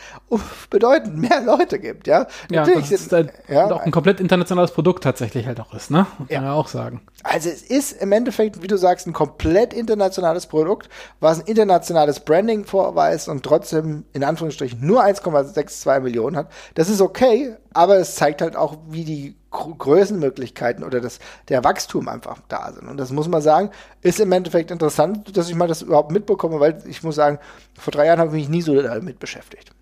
[0.71, 2.27] bedeutend mehr Leute gibt, ja.
[2.51, 5.91] Ja, Natürlich das ist halt ja, auch ein komplett internationales Produkt tatsächlich halt auch ist,
[5.91, 6.07] ne?
[6.19, 6.41] Muss ja.
[6.41, 7.03] man ja auch sagen.
[7.23, 10.89] Also es ist im Endeffekt, wie du sagst, ein komplett internationales Produkt,
[11.21, 16.51] was ein internationales Branding vorweist und trotzdem in Anführungsstrichen nur 1,62 Millionen hat.
[16.75, 22.09] Das ist okay, aber es zeigt halt auch, wie die Größenmöglichkeiten oder das, der Wachstum
[22.09, 22.89] einfach da sind.
[22.89, 26.59] Und das muss man sagen, ist im Endeffekt interessant, dass ich mal das überhaupt mitbekomme,
[26.59, 27.39] weil ich muss sagen,
[27.79, 29.73] vor drei Jahren habe ich mich nie so damit beschäftigt.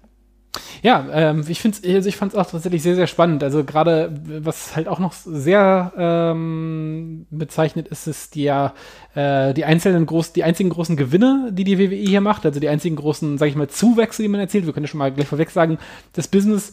[0.82, 3.44] Ja, ähm, ich finde also ich fand es auch tatsächlich sehr, sehr spannend.
[3.44, 8.74] Also gerade, was halt auch noch sehr ähm, bezeichnet ist, ist die ja
[9.14, 12.68] äh, die einzelnen großen, die einzigen großen Gewinne, die die WWE hier macht, also die
[12.68, 14.66] einzigen großen, sag ich mal, Zuwächse, die man erzählt.
[14.66, 15.78] Wir können ja schon mal gleich vorweg sagen,
[16.14, 16.72] das Business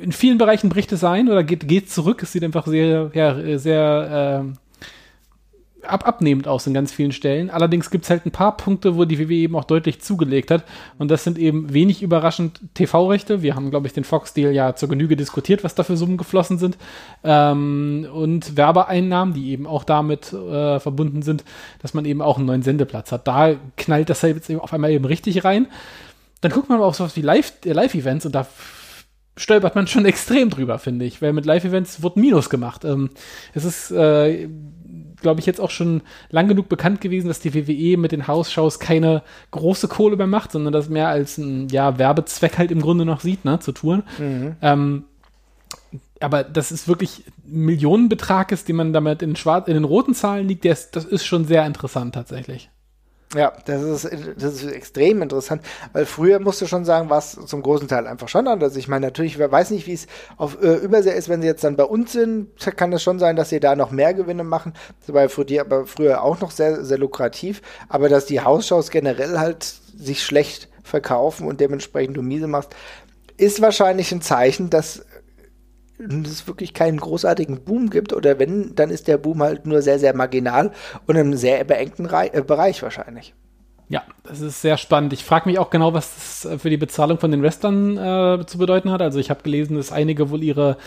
[0.00, 2.22] in vielen Bereichen bricht es ein oder geht, geht zurück.
[2.22, 7.50] Es sieht einfach sehr, ja, sehr äh, ab abnehmend aus in ganz vielen Stellen.
[7.50, 10.64] Allerdings gibt es halt ein paar Punkte, wo die WWE eben auch deutlich zugelegt hat.
[10.98, 13.42] Und das sind eben wenig überraschend TV-Rechte.
[13.42, 16.58] Wir haben, glaube ich, den Fox-Deal ja zur Genüge diskutiert, was da für Summen geflossen
[16.58, 16.76] sind.
[17.22, 21.44] Ähm, und Werbeeinnahmen, die eben auch damit äh, verbunden sind,
[21.82, 23.26] dass man eben auch einen neuen Sendeplatz hat.
[23.28, 25.66] Da knallt das halt jetzt eben auf einmal eben richtig rein.
[26.40, 28.46] Dann guckt man aber auch so was wie äh, Live-Events und da
[29.36, 32.84] stolpert man schon extrem drüber, finde ich, weil mit Live-Events wird Minus gemacht.
[32.84, 33.10] Ähm,
[33.54, 34.48] es ist äh,
[35.24, 38.78] glaube ich, jetzt auch schon lang genug bekannt gewesen, dass die WWE mit den Hausshows
[38.78, 43.04] keine große Kohle mehr macht, sondern das mehr als ein ja, Werbezweck halt im Grunde
[43.04, 44.04] noch sieht, ne, zu touren.
[44.18, 44.56] Mhm.
[44.62, 45.04] Ähm,
[46.20, 50.46] aber das ist wirklich Millionenbetrag ist, den man damit in, schwarz, in den roten Zahlen
[50.46, 52.70] liegt, das ist schon sehr interessant tatsächlich.
[53.34, 57.32] Ja, das ist, das ist extrem interessant, weil früher musst du schon sagen, war es
[57.46, 58.76] zum großen Teil einfach schon anders.
[58.76, 61.64] Ich meine, natürlich, wer weiß nicht, wie es auf äh, Übersee ist, wenn sie jetzt
[61.64, 64.72] dann bei uns sind, kann es schon sein, dass sie da noch mehr Gewinne machen.
[65.00, 67.60] Das war für die aber früher auch noch sehr, sehr lukrativ.
[67.88, 69.64] Aber dass die Hausshows generell halt
[69.96, 72.74] sich schlecht verkaufen und dementsprechend du miese machst,
[73.36, 75.04] ist wahrscheinlich ein Zeichen, dass
[75.98, 79.98] es wirklich keinen großartigen Boom gibt oder wenn, dann ist der Boom halt nur sehr,
[79.98, 80.72] sehr marginal
[81.06, 83.34] und im sehr beengten Re äh, Bereich wahrscheinlich.
[83.88, 85.12] Ja, das ist sehr spannend.
[85.12, 88.46] Ich frage mich auch genau, was das äh, für die Bezahlung von den Wrestlern äh,
[88.46, 89.02] zu bedeuten hat.
[89.02, 90.78] Also ich habe gelesen, dass einige wohl ihre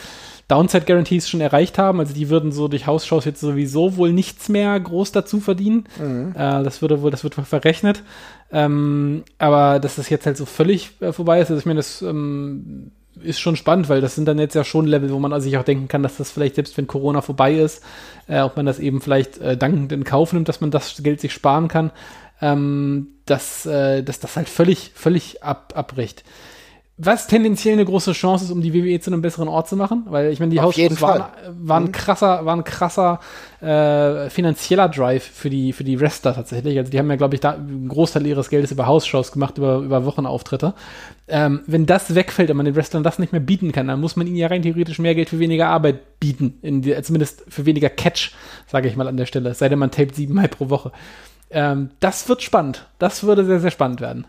[0.48, 2.00] Downside Guarantees schon erreicht haben.
[2.00, 5.86] Also die würden so durch Hausshows jetzt sowieso wohl nichts mehr groß dazu verdienen.
[6.00, 6.34] Mhm.
[6.36, 8.04] Äh, das würde wohl, das wird verrechnet.
[8.52, 12.02] Ähm, aber dass das jetzt halt so völlig äh, vorbei ist, also ich meine, das
[12.02, 12.91] ähm,
[13.22, 15.64] ist schon spannend, weil das sind dann jetzt ja schon Level, wo man sich auch
[15.64, 17.84] denken kann, dass das vielleicht selbst wenn Corona vorbei ist,
[18.28, 21.22] äh, ob man das eben vielleicht äh, dankend in Kauf nimmt, dass man das Geld
[21.22, 21.92] sich sparen kann,
[22.42, 26.24] ähm, dass, äh, dass das halt völlig, völlig ab, abbricht
[27.00, 30.06] was tendenziell eine große Chance ist, um die WWE zu einem besseren Ort zu machen,
[30.08, 31.26] weil ich meine, die Hausshows waren,
[31.60, 31.92] waren mhm.
[31.92, 33.20] krasser, waren krasser
[33.62, 36.76] äh, finanzieller Drive für die für die Wrestler tatsächlich.
[36.80, 39.78] Also die haben ja, glaube ich, da einen Großteil ihres Geldes über Hausshows gemacht, über
[39.78, 40.74] über Wochenauftritte.
[41.28, 44.16] Ähm, wenn das wegfällt und man den Wrestlern das nicht mehr bieten kann, dann muss
[44.16, 47.68] man ihnen ja rein theoretisch mehr Geld für weniger Arbeit bieten, in die, zumindest für
[47.68, 48.32] weniger Catch,
[48.66, 49.54] sage ich mal an der Stelle.
[49.54, 50.92] Sei denn man tapet siebenmal pro Woche.
[51.52, 52.88] Ähm, das wird spannend.
[52.98, 54.26] Das würde sehr sehr spannend werden.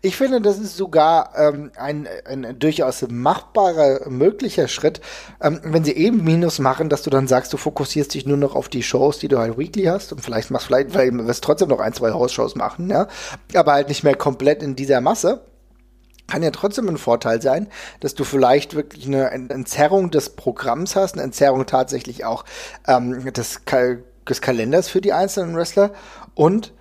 [0.00, 5.00] Ich finde, das ist sogar ähm, ein, ein durchaus machbarer, möglicher Schritt,
[5.42, 8.54] ähm, wenn sie eben Minus machen, dass du dann sagst, du fokussierst dich nur noch
[8.54, 11.68] auf die Shows, die du halt weekly hast und vielleicht machst vielleicht, vielleicht wirst trotzdem
[11.68, 13.08] noch ein, zwei Hausshows machen, ja,
[13.54, 15.42] aber halt nicht mehr komplett in dieser Masse
[16.28, 17.68] kann ja trotzdem ein Vorteil sein,
[18.00, 22.44] dass du vielleicht wirklich eine Entzerrung des Programms hast, eine Entzerrung tatsächlich auch
[22.86, 25.90] ähm, des, Kal des Kalenders für die einzelnen Wrestler
[26.34, 26.74] und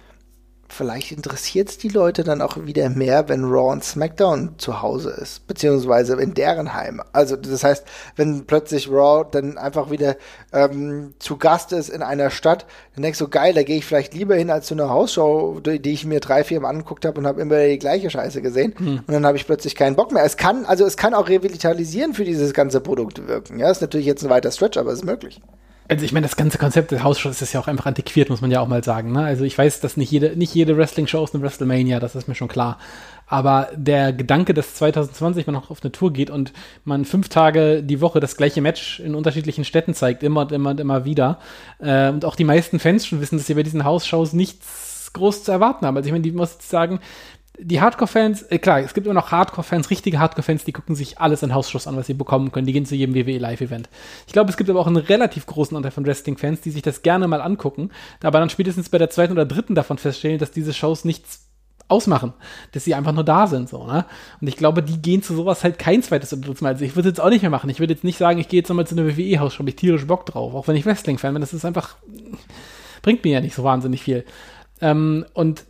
[0.70, 5.12] vielleicht interessiert es die Leute dann auch wieder mehr, wenn Raw und SmackDown zu Hause
[5.12, 7.02] ist, beziehungsweise in deren Heim.
[7.14, 10.16] Also das heißt, wenn plötzlich Raw dann einfach wieder
[10.54, 14.14] ähm, zu Gast ist in einer Stadt, dann denkst du, geil, da gehe ich vielleicht
[14.14, 17.20] lieber hin als zu einer Hausshow, die, die ich mir drei, vier Mal angeguckt habe
[17.20, 18.74] und habe immer die gleiche Scheiße gesehen.
[18.78, 19.00] Hm.
[19.08, 20.24] Und dann habe ich plötzlich keinen Bock mehr.
[20.24, 23.60] Es kann, also es kann auch revitalisierend für dieses ganze Produkt wirken.
[23.60, 25.42] Ja, ist natürlich jetzt ein weiter Stretch, aber es ist möglich.
[25.90, 28.52] Also ich meine, das ganze Konzept des Hausshows ist ja auch einfach antiquiert, muss man
[28.52, 29.14] ja auch mal sagen.
[29.14, 29.24] Ne?
[29.24, 32.36] Also ich weiß, dass nicht jede, nicht jede Wrestling-Show ist eine WrestleMania, das ist mir
[32.36, 32.78] schon klar.
[33.26, 37.84] Aber der Gedanke, dass 2020 man noch auf eine Tour geht und man fünf Tage
[37.84, 41.40] die Woche das gleiche Match in unterschiedlichen Städten zeigt, immer und immer und immer wieder.
[41.80, 45.44] Äh, und auch die meisten Fans schon wissen, dass sie bei diesen Hausshows nichts groß
[45.44, 45.98] zu erwarten haben.
[45.98, 47.00] Also ich meine, die muss sagen,
[47.60, 51.42] die Hardcore-Fans, äh, klar, es gibt immer noch Hardcore-Fans, richtige Hardcore-Fans, die gucken sich alles
[51.42, 52.68] in Hausschuss an, was sie bekommen können.
[52.68, 53.90] Die gehen zu jedem WWE-Live-Event.
[54.28, 57.02] Ich glaube, es gibt aber auch einen relativ großen Anteil von Wrestling-Fans, die sich das
[57.02, 57.90] gerne mal angucken,
[58.22, 61.48] aber dann spätestens bei der zweiten oder dritten davon feststellen, dass diese Shows nichts
[61.90, 62.34] ausmachen,
[62.74, 64.06] dass sie einfach nur da sind, so, ne?
[64.42, 66.74] Und ich glaube, die gehen zu sowas halt kein zweites oder drittes Mal.
[66.74, 67.70] Also ich würde jetzt auch nicht mehr machen.
[67.70, 70.06] Ich würde jetzt nicht sagen, ich gehe jetzt nochmal zu einer WWE-Haus, habe ich tierisch
[70.06, 71.42] Bock drauf, auch wenn ich Wrestling-Fan bin.
[71.42, 71.96] Das ist einfach,
[73.02, 74.26] bringt mir ja nicht so wahnsinnig viel.
[74.82, 75.64] Ähm, und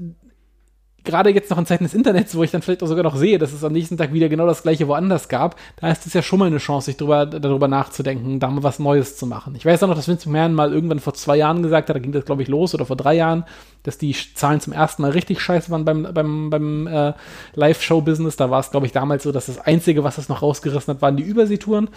[1.08, 3.40] gerade jetzt noch in Zeiten des Internets, wo ich dann vielleicht auch sogar noch sehe,
[3.40, 6.22] dass es am nächsten Tag wieder genau das gleiche woanders gab, da ist es ja
[6.22, 9.56] schon mal eine Chance, sich darüber, darüber nachzudenken, da mal was Neues zu machen.
[9.56, 12.00] Ich weiß auch noch, dass Vince McMahon mal irgendwann vor zwei Jahren gesagt hat, da
[12.00, 13.46] ging das glaube ich los, oder vor drei Jahren,
[13.84, 17.14] dass die Zahlen zum ersten Mal richtig scheiße waren beim, beim, beim äh,
[17.56, 18.36] Live-Show-Business.
[18.36, 21.02] Da war es glaube ich damals so, dass das Einzige, was es noch rausgerissen hat,
[21.02, 21.90] waren die Überseetouren.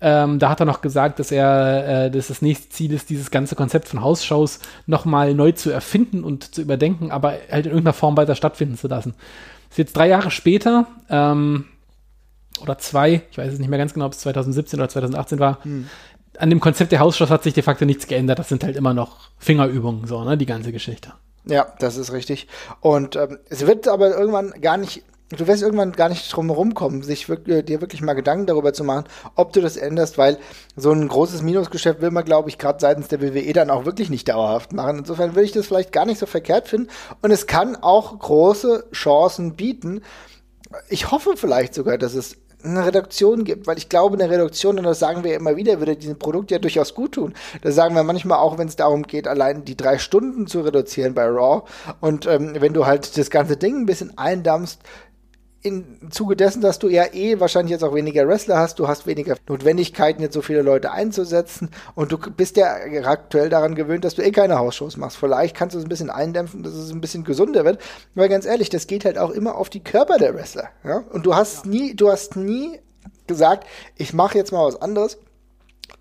[0.00, 3.30] Ähm, da hat er noch gesagt, dass er, äh, dass das nächste Ziel ist, dieses
[3.30, 7.94] ganze Konzept von Hausshows nochmal neu zu erfinden und zu überdenken, aber halt in irgendeiner
[7.94, 9.14] Form weiter stattfinden zu lassen.
[9.68, 10.86] Das ist jetzt drei Jahre später.
[11.10, 11.64] Ähm,
[12.60, 15.62] oder zwei, ich weiß es nicht mehr ganz genau, ob es 2017 oder 2018 war.
[15.64, 15.88] Hm.
[16.38, 18.38] An dem Konzept der Hausshows hat sich de facto nichts geändert.
[18.38, 21.12] Das sind halt immer noch Fingerübungen, so, ne, die ganze Geschichte.
[21.44, 22.46] Ja, das ist richtig.
[22.80, 27.02] Und ähm, es wird aber irgendwann gar nicht du wirst irgendwann gar nicht drum kommen,
[27.02, 30.38] sich wirklich, dir wirklich mal Gedanken darüber zu machen, ob du das änderst, weil
[30.76, 34.10] so ein großes Minusgeschäft will man, glaube ich, gerade seitens der WWE dann auch wirklich
[34.10, 34.98] nicht dauerhaft machen.
[34.98, 36.88] Insofern würde ich das vielleicht gar nicht so verkehrt finden.
[37.22, 40.02] Und es kann auch große Chancen bieten.
[40.88, 44.84] Ich hoffe vielleicht sogar, dass es eine Reduktion gibt, weil ich glaube, eine Reduktion, und
[44.84, 47.34] das sagen wir immer wieder, würde diesem Produkt ja durchaus gut tun.
[47.62, 51.14] Das sagen wir manchmal auch, wenn es darum geht, allein die drei Stunden zu reduzieren
[51.14, 51.62] bei Raw.
[52.00, 54.80] Und ähm, wenn du halt das ganze Ding ein bisschen eindammst,
[55.62, 59.06] im Zuge dessen, dass du ja eh wahrscheinlich jetzt auch weniger Wrestler hast, du hast
[59.06, 64.14] weniger Notwendigkeiten, jetzt so viele Leute einzusetzen und du bist ja aktuell daran gewöhnt, dass
[64.14, 65.16] du eh keine Hausshows machst.
[65.16, 67.80] Vielleicht kannst du es ein bisschen eindämpfen, dass es ein bisschen gesünder wird.
[68.14, 70.68] Weil ganz ehrlich, das geht halt auch immer auf die Körper der Wrestler.
[70.84, 71.02] Ja?
[71.10, 72.80] Und du hast nie, du hast nie
[73.26, 73.66] gesagt,
[73.96, 75.18] ich mache jetzt mal was anderes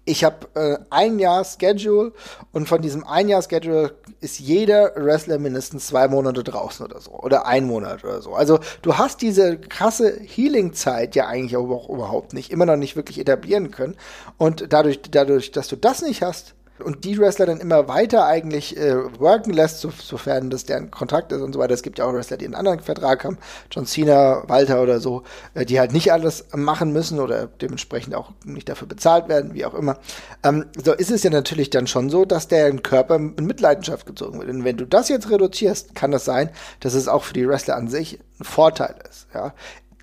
[0.08, 2.14] ich habe äh, ein Jahr Schedule
[2.54, 7.12] und von diesem ein Jahr Schedule ist jeder Wrestler mindestens zwei Monate draußen oder so
[7.12, 8.34] oder ein Monat oder so.
[8.34, 13.20] Also du hast diese krasse Healing-Zeit ja eigentlich auch überhaupt nicht, immer noch nicht wirklich
[13.20, 13.96] etablieren können
[14.38, 18.78] und dadurch, dadurch, dass du das nicht hast, und die Wrestler dann immer weiter eigentlich
[18.78, 21.74] äh, worken lässt, so, sofern das deren Kontakt ist und so weiter.
[21.74, 23.38] Es gibt ja auch Wrestler, die einen anderen Vertrag haben,
[23.72, 28.32] John Cena, Walter oder so, äh, die halt nicht alles machen müssen oder dementsprechend auch
[28.46, 29.98] nicht dafür bezahlt werden, wie auch immer.
[30.44, 34.40] Ähm, so ist es ja natürlich dann schon so, dass deren Körper in Mitleidenschaft gezogen
[34.40, 34.50] wird.
[34.50, 37.76] Und wenn du das jetzt reduzierst, kann das sein, dass es auch für die Wrestler
[37.76, 39.28] an sich ein Vorteil ist.
[39.34, 39.54] Ja.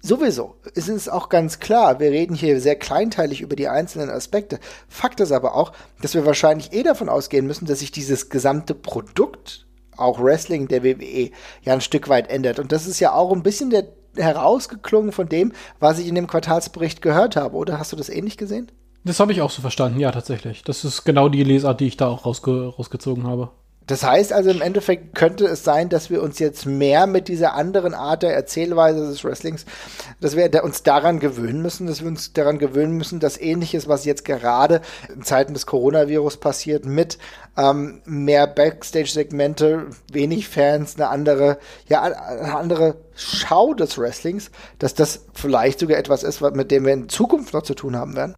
[0.05, 4.61] Sowieso ist es auch ganz klar, wir reden hier sehr kleinteilig über die einzelnen Aspekte.
[4.87, 8.75] Fakt ist aber auch, dass wir wahrscheinlich eh davon ausgehen müssen, dass sich dieses gesamte
[8.75, 11.31] Produkt, auch Wrestling der WWE,
[11.63, 12.59] ja ein Stück weit ändert.
[12.59, 16.27] Und das ist ja auch ein bisschen der herausgeklungen von dem, was ich in dem
[16.27, 17.57] Quartalsbericht gehört habe.
[17.57, 18.71] Oder hast du das ähnlich gesehen?
[19.05, 20.65] Das habe ich auch so verstanden, ja, tatsächlich.
[20.65, 23.53] Das ist genau die Lesart, die ich da auch rausge rausgezogen habe.
[23.87, 27.55] Das heißt also im Endeffekt könnte es sein, dass wir uns jetzt mehr mit dieser
[27.55, 29.67] anderen Art der Erzählweise des Wrestlings,
[30.21, 34.07] dass wir uns daran gewöhnen müssen, dass wir uns daran gewöhnen müssen, dass ähnliches, was
[34.07, 34.81] jetzt gerade
[35.15, 37.19] in Zeiten des Coronavirus passiert, mit
[37.59, 45.27] ähm, mehr Backstage-Segmente, wenig Fans, eine andere, ja, eine andere Schau des Wrestlings, dass das
[45.35, 48.35] vielleicht sogar etwas ist, mit dem wir in Zukunft noch zu tun haben werden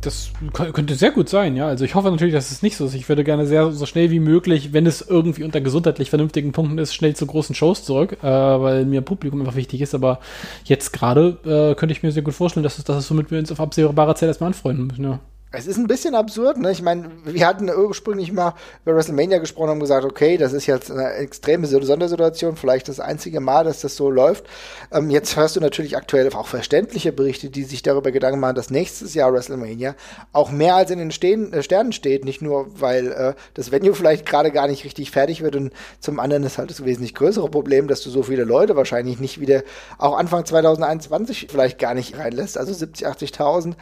[0.00, 1.66] das könnte sehr gut sein, ja.
[1.66, 2.94] Also ich hoffe natürlich, dass es nicht so ist.
[2.94, 6.78] Ich würde gerne sehr so schnell wie möglich, wenn es irgendwie unter gesundheitlich vernünftigen Punkten
[6.78, 9.94] ist, schnell zu großen Shows zurück, äh, weil mir Publikum einfach wichtig ist.
[9.94, 10.20] Aber
[10.64, 13.38] jetzt gerade äh, könnte ich mir sehr gut vorstellen, dass es das ist, womit wir
[13.38, 15.20] uns auf absehbare Zeit erstmal anfreunden müssen, ja.
[15.50, 16.70] Es ist ein bisschen absurd, ne?
[16.70, 18.52] Ich meine, wir hatten ursprünglich mal
[18.84, 23.40] über WrestleMania gesprochen und gesagt, okay, das ist jetzt eine extreme Sondersituation, vielleicht das einzige
[23.40, 24.44] Mal, dass das so läuft.
[24.92, 28.68] Ähm, jetzt hörst du natürlich aktuell auch verständliche Berichte, die sich darüber Gedanken machen, dass
[28.68, 29.94] nächstes Jahr WrestleMania
[30.34, 32.26] auch mehr als in den Stehen, äh, Sternen steht.
[32.26, 36.20] Nicht nur, weil äh, das Venue vielleicht gerade gar nicht richtig fertig wird und zum
[36.20, 39.62] anderen ist halt das wesentlich größere Problem, dass du so viele Leute wahrscheinlich nicht wieder
[39.96, 43.76] auch Anfang 2021 vielleicht gar nicht reinlässt, also 70, 80.000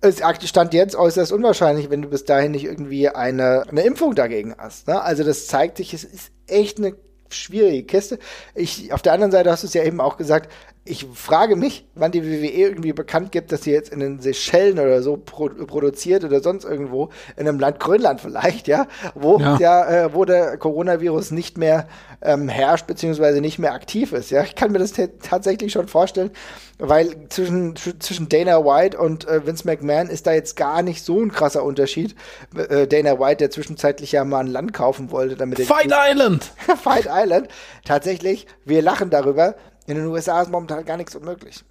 [0.00, 4.54] es stand jetzt äußerst unwahrscheinlich, wenn du bis dahin nicht irgendwie eine, eine Impfung dagegen
[4.56, 4.88] hast.
[4.88, 5.00] Ne?
[5.00, 6.94] Also das zeigt sich, es ist echt eine
[7.28, 8.18] schwierige Kiste.
[8.54, 10.50] Ich, auf der anderen Seite hast du es ja eben auch gesagt,
[10.84, 14.78] ich frage mich, wann die WWE irgendwie bekannt gibt, dass sie jetzt in den Seychellen
[14.78, 19.58] oder so pro produziert oder sonst irgendwo, in einem Land Grönland vielleicht, ja, wo ja,
[19.58, 21.86] ja äh, wo der Coronavirus nicht mehr
[22.22, 24.30] ähm, herrscht, beziehungsweise nicht mehr aktiv ist.
[24.30, 26.30] Ja, ich kann mir das tatsächlich schon vorstellen,
[26.78, 31.20] weil zwischen, zwischen Dana White und äh, Vince McMahon ist da jetzt gar nicht so
[31.20, 32.14] ein krasser Unterschied.
[32.56, 36.52] Äh, Dana White, der zwischenzeitlich ja mal ein Land kaufen wollte, damit Fight Island!
[36.82, 37.48] Fight Island.
[37.84, 39.56] Tatsächlich, wir lachen darüber.
[39.90, 41.64] In den USA ist momentan gar nichts unmöglich.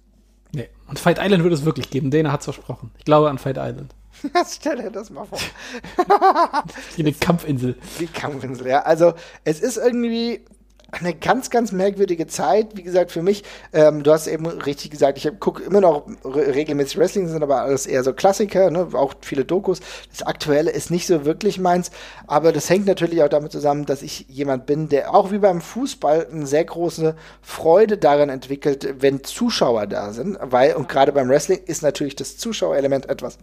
[0.52, 0.68] Nee.
[0.88, 2.10] Und Fight Island wird es wirklich geben.
[2.10, 2.90] Dana hat es versprochen.
[2.98, 3.94] Ich glaube an Fight Island.
[4.46, 5.38] Stell dir das mal vor.
[6.96, 7.76] Wie eine Kampfinsel.
[7.98, 8.82] Die Kampfinsel, ja.
[8.82, 10.44] Also, es ist irgendwie,
[10.92, 12.76] eine ganz, ganz merkwürdige Zeit.
[12.76, 16.54] Wie gesagt, für mich, ähm, du hast eben richtig gesagt, ich gucke immer noch re
[16.54, 18.88] regelmäßig Wrestling, sind aber alles eher so Klassiker, ne?
[18.92, 19.80] auch viele Dokus.
[20.10, 21.90] Das Aktuelle ist nicht so wirklich meins,
[22.26, 25.60] aber das hängt natürlich auch damit zusammen, dass ich jemand bin, der auch wie beim
[25.60, 31.28] Fußball eine sehr große Freude daran entwickelt, wenn Zuschauer da sind, weil, und gerade beim
[31.28, 33.38] Wrestling ist natürlich das Zuschauerelement etwas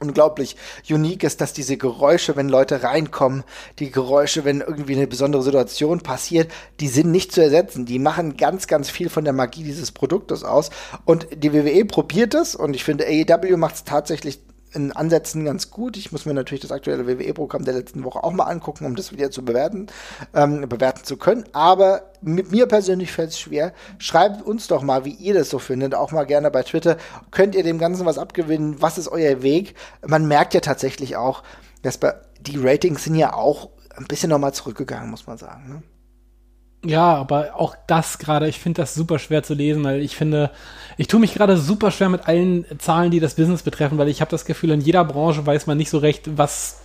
[0.00, 0.56] unglaublich
[0.88, 3.44] unique ist, dass diese Geräusche, wenn Leute reinkommen,
[3.78, 7.86] die Geräusche, wenn irgendwie eine besondere Situation passiert, die sind nicht zu ersetzen.
[7.86, 10.70] Die machen ganz, ganz viel von der Magie dieses Produktes aus.
[11.04, 14.40] Und die WWE probiert es und ich finde, AEW macht es tatsächlich
[14.76, 15.96] in Ansätzen ganz gut.
[15.96, 19.10] Ich muss mir natürlich das aktuelle WWE-Programm der letzten Woche auch mal angucken, um das
[19.10, 19.86] wieder zu bewerten,
[20.34, 21.44] ähm, bewerten zu können.
[21.52, 23.72] Aber mit mir persönlich fällt es schwer.
[23.98, 25.94] Schreibt uns doch mal, wie ihr das so findet.
[25.94, 26.98] Auch mal gerne bei Twitter.
[27.30, 28.80] Könnt ihr dem Ganzen was abgewinnen?
[28.80, 29.74] Was ist euer Weg?
[30.06, 31.42] Man merkt ja tatsächlich auch,
[31.82, 35.68] dass bei, die Ratings sind ja auch ein bisschen nochmal zurückgegangen, muss man sagen.
[35.68, 35.82] Ne?
[36.86, 40.50] Ja, aber auch das gerade, ich finde das super schwer zu lesen, weil ich finde,
[40.96, 44.20] ich tue mich gerade super schwer mit allen Zahlen, die das Business betreffen, weil ich
[44.20, 46.82] habe das Gefühl, in jeder Branche weiß man nicht so recht, was,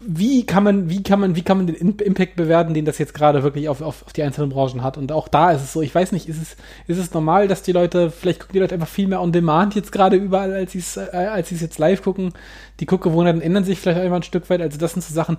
[0.00, 3.14] wie kann man, wie kann man, wie kann man den Impact bewerten, den das jetzt
[3.14, 4.98] gerade wirklich auf, auf, auf die einzelnen Branchen hat?
[4.98, 6.56] Und auch da ist es so, ich weiß nicht, ist es,
[6.88, 9.74] ist es normal, dass die Leute, vielleicht gucken die Leute einfach viel mehr on demand
[9.74, 12.32] jetzt gerade überall, als sie es, äh, als sie es jetzt live gucken.
[12.80, 14.60] Die Guckgewohnheiten ändern sich vielleicht einfach ein Stück weit.
[14.60, 15.38] Also das sind so Sachen,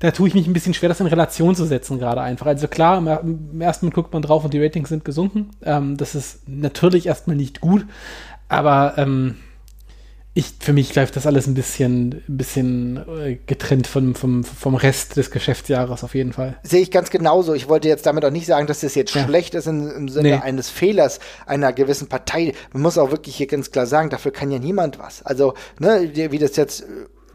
[0.00, 2.46] da tue ich mich ein bisschen schwer, das in Relation zu setzen gerade einfach.
[2.46, 5.50] Also klar, im, im ersten Mal guckt man drauf und die Ratings sind gesunken.
[5.62, 7.86] Ähm, das ist natürlich erstmal nicht gut,
[8.48, 9.36] aber ähm,
[10.36, 14.74] ich, für mich läuft das alles ein bisschen, ein bisschen äh, getrennt vom, vom, vom
[14.74, 16.56] Rest des Geschäftsjahres auf jeden Fall.
[16.64, 17.54] Sehe ich ganz genauso.
[17.54, 19.24] Ich wollte jetzt damit auch nicht sagen, dass das jetzt ja.
[19.24, 20.42] schlecht ist im, im Sinne nee.
[20.42, 22.52] eines Fehlers einer gewissen Partei.
[22.72, 25.24] Man muss auch wirklich hier ganz klar sagen, dafür kann ja niemand was.
[25.24, 26.84] Also, ne, wie das jetzt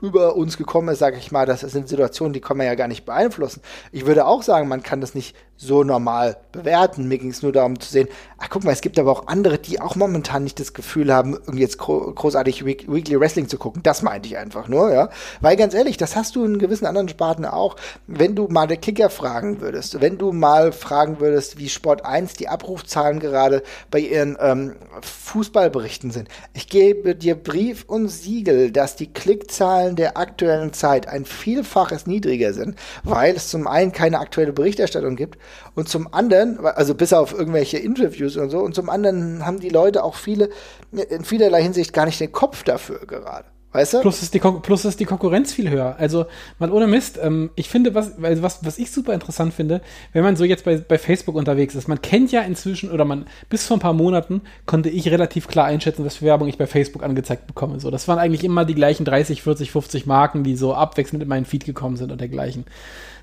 [0.02, 2.88] über uns gekommen ist, sage ich mal, das sind Situationen, die kann man ja gar
[2.88, 3.62] nicht beeinflussen.
[3.92, 7.10] Ich würde auch sagen, man kann das nicht so normal bewerten.
[7.10, 8.08] Mir ging es nur darum zu sehen,
[8.38, 11.34] ach guck mal, es gibt aber auch andere, die auch momentan nicht das Gefühl haben,
[11.34, 13.84] irgendwie jetzt großartig Weekly Wrestling zu gucken.
[13.84, 15.10] Das meinte ich einfach nur, ja.
[15.42, 17.76] Weil ganz ehrlich, das hast du in gewissen anderen Sparten auch.
[18.08, 22.34] Wenn du mal den Kicker fragen würdest, wenn du mal fragen würdest, wie Sport 1
[22.36, 26.30] die Abrufzahlen gerade bei ihren ähm, Fußballberichten sind.
[26.54, 32.54] Ich gebe dir Brief und Siegel, dass die Klickzahlen der aktuellen Zeit ein Vielfaches niedriger
[32.54, 35.40] sind, weil es zum einen keine aktuelle Berichterstattung gibt
[35.76, 39.70] und zum anderen, also bis auf irgendwelche Interviews und so, und zum anderen haben die
[39.70, 40.50] Leute auch viele,
[40.92, 43.46] in vielerlei Hinsicht gar nicht den Kopf dafür gerade.
[43.72, 44.02] Weißt du?
[44.02, 45.96] Plus ist die, Kon plus ist die Konkurrenz viel höher.
[46.00, 46.26] Also,
[46.58, 50.36] mal ohne Mist, ähm, ich finde, was, was, was ich super interessant finde, wenn man
[50.36, 53.78] so jetzt bei, bei Facebook unterwegs ist, man kennt ja inzwischen, oder man, bis vor
[53.78, 57.46] ein paar Monaten konnte ich relativ klar einschätzen, was für Werbung ich bei Facebook angezeigt
[57.46, 57.80] bekomme.
[57.80, 61.30] So, das waren eigentlich immer die gleichen 30, 40, 50 Marken, die so abwechselnd in
[61.30, 62.66] meinen Feed gekommen sind und dergleichen.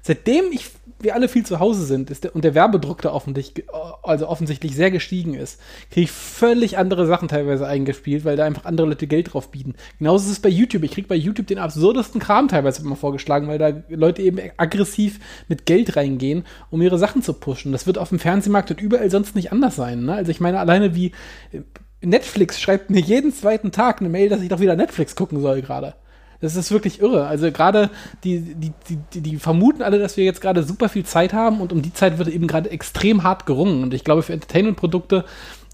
[0.07, 3.66] Seitdem ich wir alle viel zu Hause sind der, und der Werbedruck da offensichtlich,
[4.03, 8.64] also offensichtlich sehr gestiegen ist, kriege ich völlig andere Sachen teilweise eingespielt, weil da einfach
[8.64, 9.75] andere Leute Geld drauf bieten.
[9.99, 10.85] Genauso ist es bei YouTube.
[10.85, 15.21] Ich kriege bei YouTube den absurdesten Kram teilweise immer vorgeschlagen, weil da Leute eben aggressiv
[15.49, 17.73] mit Geld reingehen, um ihre Sachen zu pushen.
[17.73, 20.05] Das wird auf dem Fernsehmarkt und überall sonst nicht anders sein.
[20.05, 20.14] Ne?
[20.14, 21.12] Also ich meine, alleine wie
[21.53, 21.61] äh,
[22.01, 25.61] Netflix schreibt mir jeden zweiten Tag eine Mail, dass ich doch wieder Netflix gucken soll
[25.61, 25.95] gerade.
[26.40, 27.27] Das ist wirklich irre.
[27.27, 27.90] Also gerade
[28.25, 28.72] die, die,
[29.12, 31.92] die, die vermuten alle, dass wir jetzt gerade super viel Zeit haben und um die
[31.92, 33.83] Zeit wird eben gerade extrem hart gerungen.
[33.83, 35.25] Und ich glaube, für Entertainment-Produkte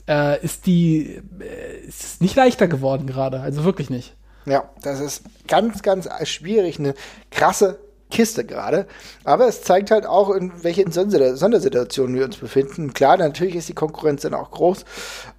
[0.08, 3.40] äh, ist die äh, ist nicht leichter geworden gerade.
[3.40, 4.14] Also wirklich nicht.
[4.44, 6.78] Ja, das ist ganz, ganz schwierig.
[6.78, 6.94] Eine
[7.30, 7.78] krasse
[8.12, 8.86] Kiste gerade.
[9.24, 12.92] Aber es zeigt halt auch, in welchen Sondersituationen wir uns befinden.
[12.92, 14.84] Klar, natürlich ist die Konkurrenz dann auch groß.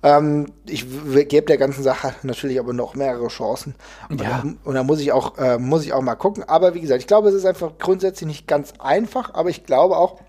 [0.01, 0.85] Ähm, ich
[1.29, 3.75] gebe der ganzen Sache natürlich aber noch mehrere Chancen.
[4.09, 4.41] Und, ja.
[4.43, 6.43] da, und da muss ich auch, äh, muss ich auch mal gucken.
[6.43, 9.95] Aber wie gesagt, ich glaube, es ist einfach grundsätzlich nicht ganz einfach, aber ich glaube
[9.95, 10.19] auch,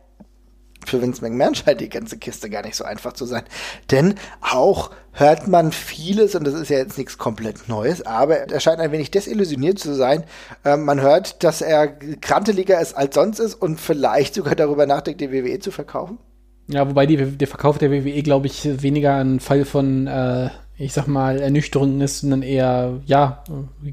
[0.89, 3.45] für Vince McMahon scheint die ganze Kiste gar nicht so einfach zu sein.
[3.91, 8.61] Denn auch hört man vieles, und das ist ja jetzt nichts komplett Neues, aber er
[8.61, 10.25] scheint ein wenig desillusioniert zu sein.
[10.65, 15.21] Ähm, man hört, dass er kranteliger ist als sonst ist und vielleicht sogar darüber nachdenkt,
[15.21, 16.19] die WWE zu verkaufen.
[16.67, 20.93] Ja, wobei die, der Verkauf der WWE, glaube ich, weniger ein Fall von, äh, ich
[20.93, 23.45] sag mal, Ernüchterung ist, sondern eher, ja,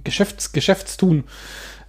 [0.03, 1.25] Geschäfts, Geschäftstun.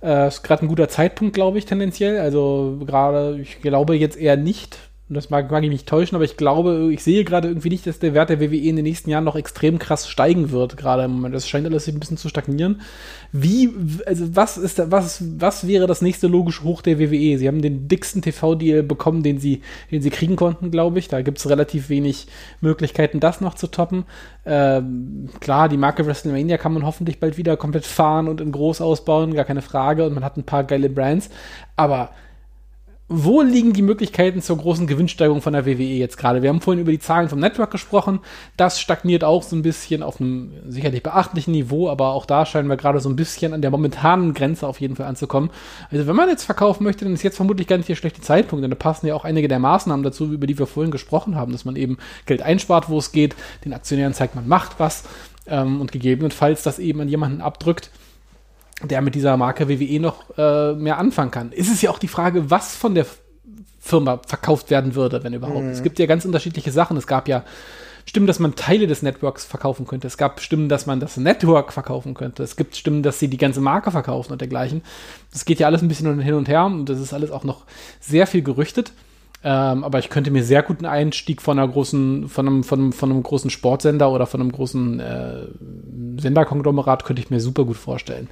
[0.03, 2.19] Äh, ist gerade ein guter Zeitpunkt, glaube ich, tendenziell.
[2.19, 4.79] Also gerade, ich glaube jetzt eher nicht,
[5.13, 7.87] und das mag, mag ich mich täuschen, aber ich glaube, ich sehe gerade irgendwie nicht,
[7.87, 11.05] dass der Wert der WWE in den nächsten Jahren noch extrem krass steigen wird, gerade
[11.05, 11.35] im Moment.
[11.35, 12.81] Das scheint alles ein bisschen zu stagnieren.
[13.31, 13.69] Wie,
[14.07, 17.37] also was ist da, was, was wäre das nächste logische Hoch der WWE?
[17.37, 21.09] Sie haben den dicksten TV-Deal bekommen, den sie, den sie kriegen konnten, glaube ich.
[21.09, 22.29] Da gibt es relativ wenig
[22.63, 24.05] Möglichkeiten, das noch zu toppen.
[24.47, 28.81] Ähm, klar, die Marke WrestleMania kann man hoffentlich bald wieder komplett fahren und in groß
[28.81, 30.07] ausbauen, gar keine Frage.
[30.07, 31.29] Und man hat ein paar geile Brands.
[31.77, 32.13] Aber
[33.15, 36.41] wo liegen die Möglichkeiten zur großen Gewinnsteigerung von der WWE jetzt gerade?
[36.41, 38.21] Wir haben vorhin über die Zahlen vom Network gesprochen.
[38.57, 42.69] Das stagniert auch so ein bisschen auf einem sicherlich beachtlichen Niveau, aber auch da scheinen
[42.69, 45.51] wir gerade so ein bisschen an der momentanen Grenze auf jeden Fall anzukommen.
[45.91, 48.63] Also wenn man jetzt verkaufen möchte, dann ist jetzt vermutlich gar nicht der schlechte Zeitpunkt,
[48.63, 51.53] denn da passen ja auch einige der Maßnahmen dazu, über die wir vorhin gesprochen haben,
[51.53, 55.05] dass man eben Geld einspart, wo es geht, den Aktionären zeigt, man macht was
[55.47, 57.91] ähm, und gegebenenfalls das eben an jemanden abdrückt,
[58.89, 61.53] der mit dieser Marke WWE noch äh, mehr anfangen kann.
[61.53, 63.07] Ist es ja auch die Frage, was von der
[63.81, 65.65] Firma verkauft werden würde, wenn überhaupt.
[65.65, 65.71] Mhm.
[65.71, 66.97] Es gibt ja ganz unterschiedliche Sachen.
[66.97, 67.45] Es gab ja
[68.07, 70.07] Stimmen, dass man Teile des Networks verkaufen könnte.
[70.07, 72.43] Es gab Stimmen, dass man das Network verkaufen könnte.
[72.43, 74.83] Es gibt Stimmen, dass sie die ganze Marke verkaufen und dergleichen.
[75.33, 77.65] Das geht ja alles ein bisschen hin und her und das ist alles auch noch
[78.01, 78.93] sehr viel gerüchtet.
[79.45, 82.93] Ähm, aber ich könnte mir sehr guten Einstieg von einer großen, von einem, von einem,
[82.93, 85.47] von einem großen Sportsender oder von einem großen äh,
[86.19, 88.29] Senderkonglomerat könnte ich mir super gut vorstellen.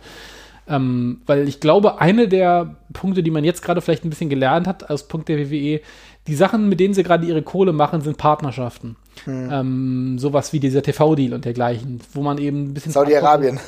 [0.71, 4.69] Ähm, weil ich glaube, eine der Punkte, die man jetzt gerade vielleicht ein bisschen gelernt
[4.69, 5.81] hat aus Punkt der WWE,
[6.27, 8.97] die Sachen, mit denen sie gerade ihre Kohle machen, sind Partnerschaften.
[9.25, 9.49] Hm.
[9.51, 12.93] Ähm, sowas wie dieser TV-Deal und dergleichen, wo man eben ein bisschen.
[12.93, 13.59] Saudi-Arabien.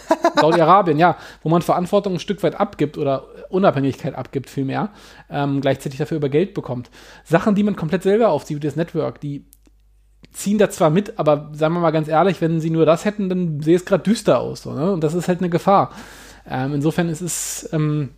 [0.41, 4.91] Saudi-Arabien, ja, wo man Verantwortung ein Stück weit abgibt oder Unabhängigkeit abgibt, vielmehr,
[5.29, 6.91] ähm, gleichzeitig dafür über Geld bekommt.
[7.25, 9.45] Sachen, die man komplett selber aufzieht, wie das Network, die
[10.33, 13.29] ziehen da zwar mit, aber sagen wir mal ganz ehrlich, wenn sie nur das hätten,
[13.29, 14.63] dann sähe es gerade düster aus.
[14.63, 14.93] So, ne?
[14.93, 15.91] Und das ist halt eine Gefahr.
[16.49, 18.11] Ähm, insofern ist es ähm,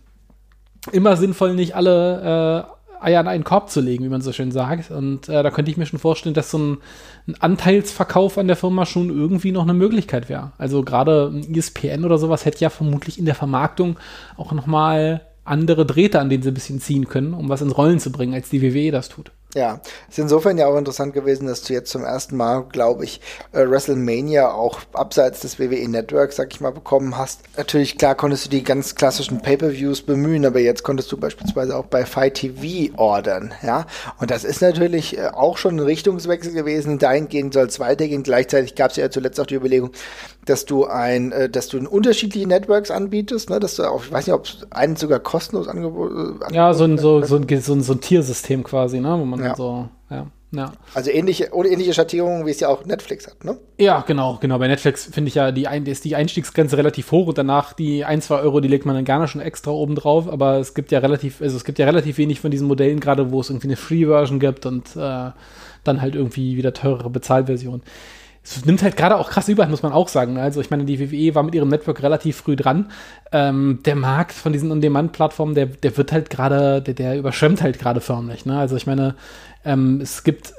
[0.91, 4.51] immer sinnvoll, nicht alle äh, Eier in einen Korb zu legen, wie man so schön
[4.51, 4.91] sagt.
[4.91, 6.77] Und äh, da könnte ich mir schon vorstellen, dass so ein,
[7.27, 10.51] ein, Anteilsverkauf an der Firma schon irgendwie noch eine Möglichkeit wäre.
[10.57, 13.97] Also gerade ein ISPN oder sowas hätte ja vermutlich in der Vermarktung
[14.37, 17.77] auch noch mal andere Drähte, an denen sie ein bisschen ziehen können, um was ins
[17.77, 19.31] Rollen zu bringen, als die WWE das tut.
[19.55, 19.79] Ja,
[20.09, 23.21] ist insofern ja auch interessant gewesen, dass du jetzt zum ersten Mal, glaube ich,
[23.53, 27.39] äh, WrestleMania auch abseits des WWE Networks, sag ich mal, bekommen hast.
[27.55, 31.85] Natürlich, klar, konntest du die ganz klassischen Pay-Per-Views bemühen, aber jetzt konntest du beispielsweise auch
[31.85, 33.85] bei Fight TV ordern, ja.
[34.19, 36.99] Und das ist natürlich äh, auch schon ein Richtungswechsel gewesen.
[36.99, 38.23] Dahingehend soll es weitergehen.
[38.23, 39.91] Gleichzeitig gab es ja zuletzt auch die Überlegung,
[40.45, 44.11] dass du ein, äh, dass du in unterschiedliche Networks anbietest, ne, dass du auch, ich
[44.11, 47.81] weiß nicht, ob einen sogar kostenlos angeboten Ja, so ein, so, so ein, so ein,
[47.81, 49.55] so ein Tiersystem quasi, ne, wo man ja.
[49.55, 50.27] so, ja.
[50.51, 50.71] Ja.
[50.93, 53.57] Also ähnliche, oder ähnliche Schattierungen, wie es ja auch Netflix hat, ne?
[53.77, 54.57] Ja, genau, genau.
[54.57, 58.05] Bei Netflix finde ich ja, die ein, ist die Einstiegsgrenze relativ hoch und danach die
[58.05, 60.91] ein, zwei Euro, die legt man dann gerne schon extra oben drauf, aber es gibt
[60.91, 63.67] ja relativ, also es gibt ja relativ wenig von diesen Modellen, gerade wo es irgendwie
[63.67, 65.31] eine Free-Version gibt und äh,
[65.83, 67.81] dann halt irgendwie wieder teurere Bezahlversion
[68.45, 70.37] es nimmt halt gerade auch krass überhand, muss man auch sagen.
[70.37, 72.91] Also ich meine, die WWE war mit ihrem Network relativ früh dran.
[73.31, 77.79] Ähm, der Markt von diesen On-Demand-Plattformen, der, der wird halt gerade, der, der überschwemmt halt
[77.79, 78.45] gerade förmlich.
[78.45, 78.57] Ne?
[78.57, 79.15] Also ich meine,
[79.65, 80.53] ähm, es gibt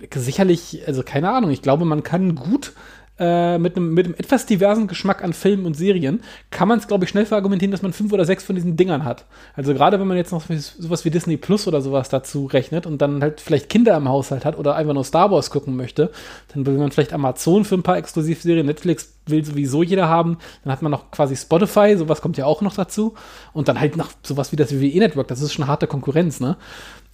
[0.00, 2.72] äh, sicherlich, also keine Ahnung, ich glaube, man kann gut
[3.18, 6.86] äh, mit, einem, mit einem etwas diversen Geschmack an Filmen und Serien kann man es,
[6.86, 9.24] glaube ich, schnell verargumentieren, dass man fünf oder sechs von diesen Dingern hat.
[9.54, 10.44] Also gerade wenn man jetzt noch
[10.78, 14.44] sowas wie Disney Plus oder sowas dazu rechnet und dann halt vielleicht Kinder im Haushalt
[14.44, 16.10] hat oder einfach nur Star Wars gucken möchte,
[16.52, 20.72] dann will man vielleicht Amazon für ein paar Exklusivserien, Netflix will sowieso jeder haben, dann
[20.72, 23.14] hat man noch quasi Spotify, sowas kommt ja auch noch dazu
[23.52, 26.56] und dann halt noch sowas wie das WWE Network, das ist schon harte Konkurrenz, ne?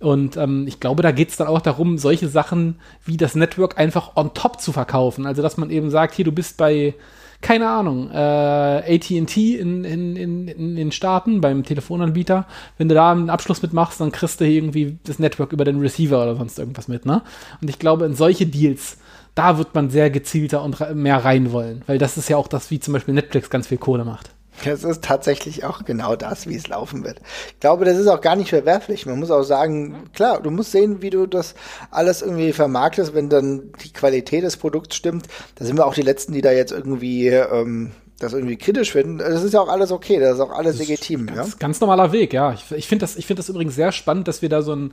[0.02, 3.78] Und ähm, ich glaube, da geht es dann auch darum, solche Sachen wie das Network
[3.78, 5.26] einfach on top zu verkaufen.
[5.26, 6.94] Also, dass man eben sagt, hier, du bist bei,
[7.40, 12.46] keine Ahnung, äh, ATT in, in, in, in den Staaten beim Telefonanbieter.
[12.78, 16.20] Wenn du da einen Abschluss mitmachst, dann kriegst du irgendwie das Network über den Receiver
[16.20, 17.22] oder sonst irgendwas mit, ne?
[17.60, 18.98] Und ich glaube, in solche Deals,
[19.34, 21.82] da wird man sehr gezielter und mehr rein wollen.
[21.86, 24.30] Weil das ist ja auch das, wie zum Beispiel Netflix ganz viel Kohle macht.
[24.64, 27.20] Das ist tatsächlich auch genau das, wie es laufen wird.
[27.48, 29.06] Ich glaube, das ist auch gar nicht verwerflich.
[29.06, 31.54] Man muss auch sagen, klar, du musst sehen, wie du das
[31.90, 35.26] alles irgendwie vermarktest, wenn dann die Qualität des Produkts stimmt.
[35.56, 39.18] Da sind wir auch die Letzten, die da jetzt irgendwie ähm, das irgendwie kritisch finden.
[39.18, 41.26] Das ist ja auch alles okay, das ist auch alles das legitim.
[41.26, 41.56] Ganz, ja?
[41.58, 42.52] ganz normaler Weg, ja.
[42.52, 44.92] Ich, ich finde das, ich finde das übrigens sehr spannend, dass wir da so ein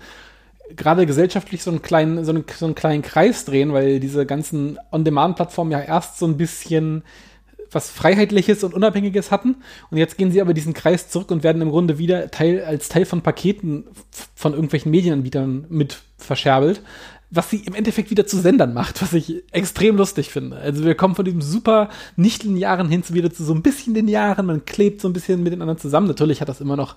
[0.76, 4.78] gerade gesellschaftlich so einen kleinen, so einen, so einen kleinen Kreis drehen, weil diese ganzen
[4.92, 7.04] On-Demand-Plattformen ja erst so ein bisschen
[7.72, 9.58] was Freiheitliches und Unabhängiges hatten.
[9.92, 12.90] Und jetzt gehen sie aber diesen Kreis zurück und werden im Grunde wieder Teil, als
[12.90, 13.86] Teil von Paketen
[14.36, 16.82] von irgendwelchen Medienanbietern mit verscherbelt,
[17.32, 20.58] was sie im Endeffekt wieder zu Sendern macht, was ich extrem lustig finde.
[20.58, 23.94] Also wir kommen von diesem super nicht linearen hin zu wieder zu so ein bisschen
[23.94, 26.08] linearen, man klebt so ein bisschen mit den anderen zusammen.
[26.08, 26.96] Natürlich hat das immer noch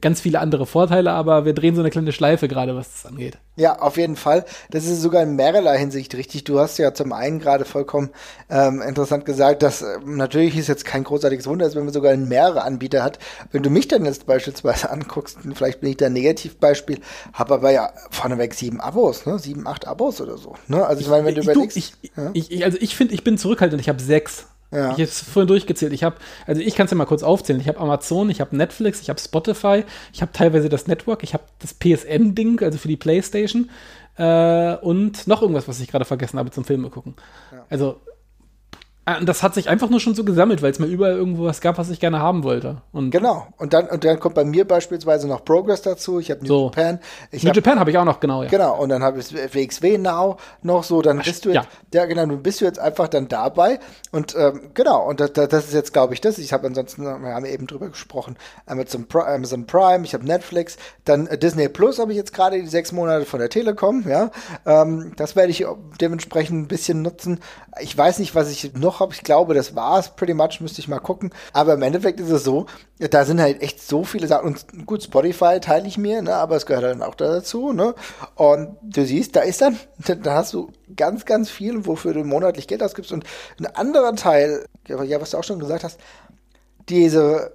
[0.00, 3.38] ganz viele andere Vorteile, aber wir drehen so eine kleine Schleife gerade, was das angeht.
[3.56, 4.44] Ja, auf jeden Fall.
[4.70, 6.42] Das ist sogar in mehrerlei Hinsicht richtig.
[6.44, 8.10] Du hast ja zum einen gerade vollkommen
[8.50, 12.16] ähm, interessant gesagt, dass äh, natürlich ist jetzt kein großartiges Wunder, ist, wenn man sogar
[12.16, 13.18] mehrere Anbieter hat.
[13.52, 16.98] Wenn du mich dann jetzt beispielsweise anguckst, vielleicht bin ich da ein Negativbeispiel,
[17.32, 19.38] habe aber ja vorneweg sieben Abos, ne?
[19.38, 20.54] sieben, acht Abos oder so.
[20.66, 20.84] Ne?
[20.84, 21.76] Also ich meine, wenn du überlegst.
[21.76, 22.30] Ich, ja?
[22.32, 24.46] ich, also ich finde, ich bin zurückhaltend, ich habe sechs.
[24.74, 24.88] Ja.
[24.88, 25.92] Ich habe es vorhin durchgezählt.
[25.92, 26.16] Ich habe,
[26.46, 27.60] also ich kann es ja mal kurz aufzählen.
[27.60, 31.34] Ich habe Amazon, ich habe Netflix, ich habe Spotify, ich habe teilweise das Network, ich
[31.34, 33.70] habe das PSN-Ding, also für die PlayStation
[34.16, 37.14] äh, und noch irgendwas, was ich gerade vergessen habe zum Filme gucken.
[37.52, 37.64] Ja.
[37.70, 38.00] Also
[39.22, 41.76] das hat sich einfach nur schon so gesammelt, weil es mir überall irgendwo was gab,
[41.76, 42.78] was ich gerne haben wollte.
[42.92, 43.46] Und genau.
[43.58, 46.18] Und dann, und dann kommt bei mir beispielsweise noch Progress dazu.
[46.20, 46.64] Ich habe New So.
[46.66, 47.00] Japan.
[47.30, 48.48] Ich New hab, Japan habe ich auch noch, genau, ja.
[48.48, 52.06] Genau, und dann habe ich WXW Now noch so, dann bist du jetzt, ja.
[52.06, 53.78] genau, du bist du jetzt einfach dann dabei
[54.10, 56.38] und ähm, genau, und das, das ist jetzt, glaube ich, das.
[56.38, 61.26] Ich habe ansonsten, wir haben eben drüber gesprochen, Amazon, Amazon Prime, ich habe Netflix, dann
[61.26, 64.30] äh, Disney Plus habe ich jetzt gerade die sechs Monate von der Telekom, ja.
[64.64, 65.66] Ähm, das werde ich
[66.00, 67.40] dementsprechend ein bisschen nutzen.
[67.80, 69.12] Ich weiß nicht, was ich noch habe.
[69.12, 71.30] Ich glaube, das war's pretty much, müsste ich mal gucken.
[71.52, 72.66] Aber im Endeffekt ist es so,
[72.98, 74.46] da sind halt echt so viele Sachen.
[74.48, 77.94] Und gut, Spotify teile ich mir, ne, aber es gehört dann auch dazu, ne?
[78.34, 79.78] Und du siehst, da ist dann,
[80.22, 83.12] da hast du ganz, ganz viel, wofür du monatlich Geld ausgibst.
[83.12, 83.24] Und
[83.58, 85.98] ein anderer Teil, ja, was du auch schon gesagt hast,
[86.88, 87.52] diese,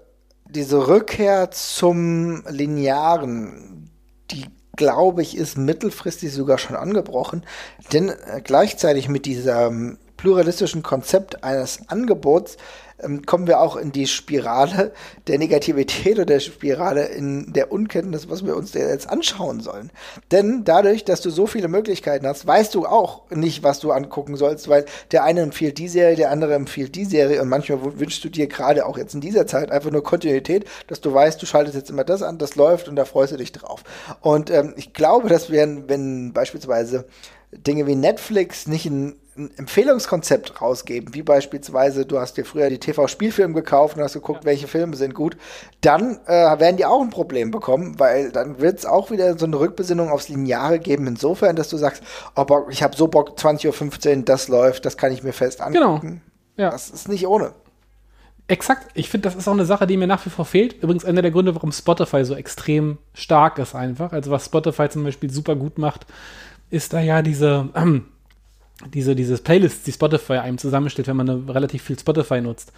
[0.50, 3.92] diese Rückkehr zum Linearen,
[4.32, 4.46] die
[4.80, 7.46] glaube ich, ist mittelfristig sogar schon angebrochen.
[7.92, 12.58] Denn äh, gleichzeitig mit diesem pluralistischen Konzept eines Angebots
[13.02, 14.92] ähm, kommen wir auch in die Spirale
[15.28, 19.92] der Negativität oder der Spirale in der Unkenntnis, was wir uns jetzt anschauen sollen.
[20.32, 24.36] Denn dadurch, dass du so viele Möglichkeiten hast, weißt du auch nicht, was du angucken
[24.36, 28.22] sollst, weil der eine empfiehlt die Serie, der andere empfiehlt die Serie und manchmal wünschst
[28.24, 31.46] du dir gerade auch jetzt in dieser Zeit einfach nur Kontinuität, dass du weißt, du
[31.46, 33.84] schaltest jetzt immer das an, das läuft und da freust du dich drauf.
[34.20, 37.06] Und ähm, ich glaube, dass wir, wenn beispielsweise
[37.52, 42.78] Dinge wie Netflix nicht ein, ein Empfehlungskonzept rausgeben, wie beispielsweise, du hast dir früher die
[42.78, 44.50] TV-Spielfilme gekauft und hast geguckt, ja.
[44.50, 45.38] welche Filme sind gut,
[45.82, 49.46] dann äh, werden die auch ein Problem bekommen, weil dann wird es auch wieder so
[49.46, 52.04] eine Rückbesinnung aufs Lineare geben, insofern, dass du sagst,
[52.36, 55.62] oh Bock, ich habe so Bock, 20.15 Uhr, das läuft, das kann ich mir fest
[55.62, 56.02] angucken.
[56.02, 56.22] Genau.
[56.58, 56.72] Ja.
[56.72, 57.54] Das ist nicht ohne.
[58.50, 58.88] Exakt.
[58.96, 60.82] Ich finde, das ist auch eine Sache, die mir nach wie vor fehlt.
[60.82, 64.12] Übrigens einer der Gründe, warum Spotify so extrem stark ist einfach.
[64.12, 66.08] Also was Spotify zum Beispiel super gut macht,
[66.72, 68.06] ist da ja diese, ähm,
[68.88, 72.72] diese, dieses Playlists, die Spotify einem zusammenstellt, wenn man relativ viel Spotify nutzt.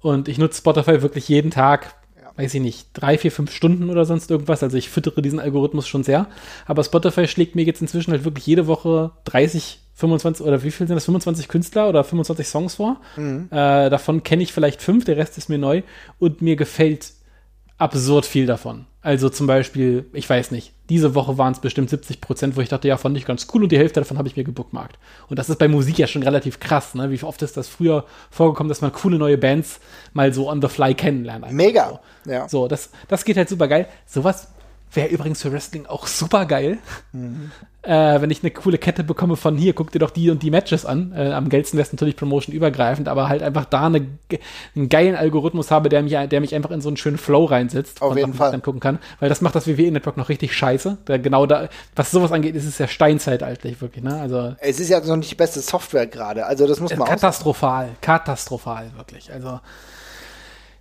[0.00, 2.30] Und ich nutze Spotify wirklich jeden Tag, ja.
[2.36, 4.62] weiß ich nicht, drei, vier, fünf Stunden oder sonst irgendwas.
[4.62, 6.26] Also ich füttere diesen Algorithmus schon sehr.
[6.66, 10.86] Aber Spotify schlägt mir jetzt inzwischen halt wirklich jede Woche 30, 25 oder wie viel
[10.86, 11.04] sind das?
[11.04, 13.00] 25 Künstler oder 25 Songs vor.
[13.16, 13.48] Mhm.
[13.50, 15.82] Äh, davon kenne ich vielleicht fünf, der Rest ist mir neu
[16.18, 17.12] und mir gefällt
[17.78, 18.86] absurd viel davon.
[19.02, 22.68] Also zum Beispiel, ich weiß nicht, diese Woche waren es bestimmt 70 Prozent, wo ich
[22.68, 24.98] dachte, ja, fand ich ganz cool und die Hälfte davon habe ich mir gebookmarkt.
[25.28, 27.10] Und das ist bei Musik ja schon relativ krass, ne?
[27.10, 29.80] Wie oft ist das früher vorgekommen, dass man coole neue Bands
[30.12, 31.50] mal so on the fly kennenlernt.
[31.52, 32.30] Mega, so.
[32.30, 32.48] ja.
[32.48, 33.88] So, das, das geht halt super geil.
[34.06, 34.48] Sowas
[34.96, 36.78] wäre übrigens für Wrestling auch super geil.
[37.12, 37.50] Mhm.
[37.82, 40.50] Äh, wenn ich eine coole Kette bekomme von hier, guck dir doch die und die
[40.50, 41.12] Matches an.
[41.14, 44.06] Äh, am geilsten wäre es natürlich Promotion übergreifend, aber halt einfach da eine,
[44.74, 48.00] einen geilen Algorithmus habe, der mich, der mich einfach in so einen schönen Flow reinsetzt.
[48.00, 48.52] Auf jeden Fall.
[48.52, 48.98] dann gucken kann.
[49.20, 50.96] Weil das macht das WWE-Network noch richtig scheiße.
[51.04, 54.18] Da genau da, was sowas angeht, ist es ja steinzeitaltlich, wirklich, ne?
[54.18, 54.56] Also.
[54.60, 56.46] Es ist ja noch nicht die beste Software gerade.
[56.46, 59.30] Also das muss man Katastrophal, katastrophal, wirklich.
[59.30, 59.60] Also.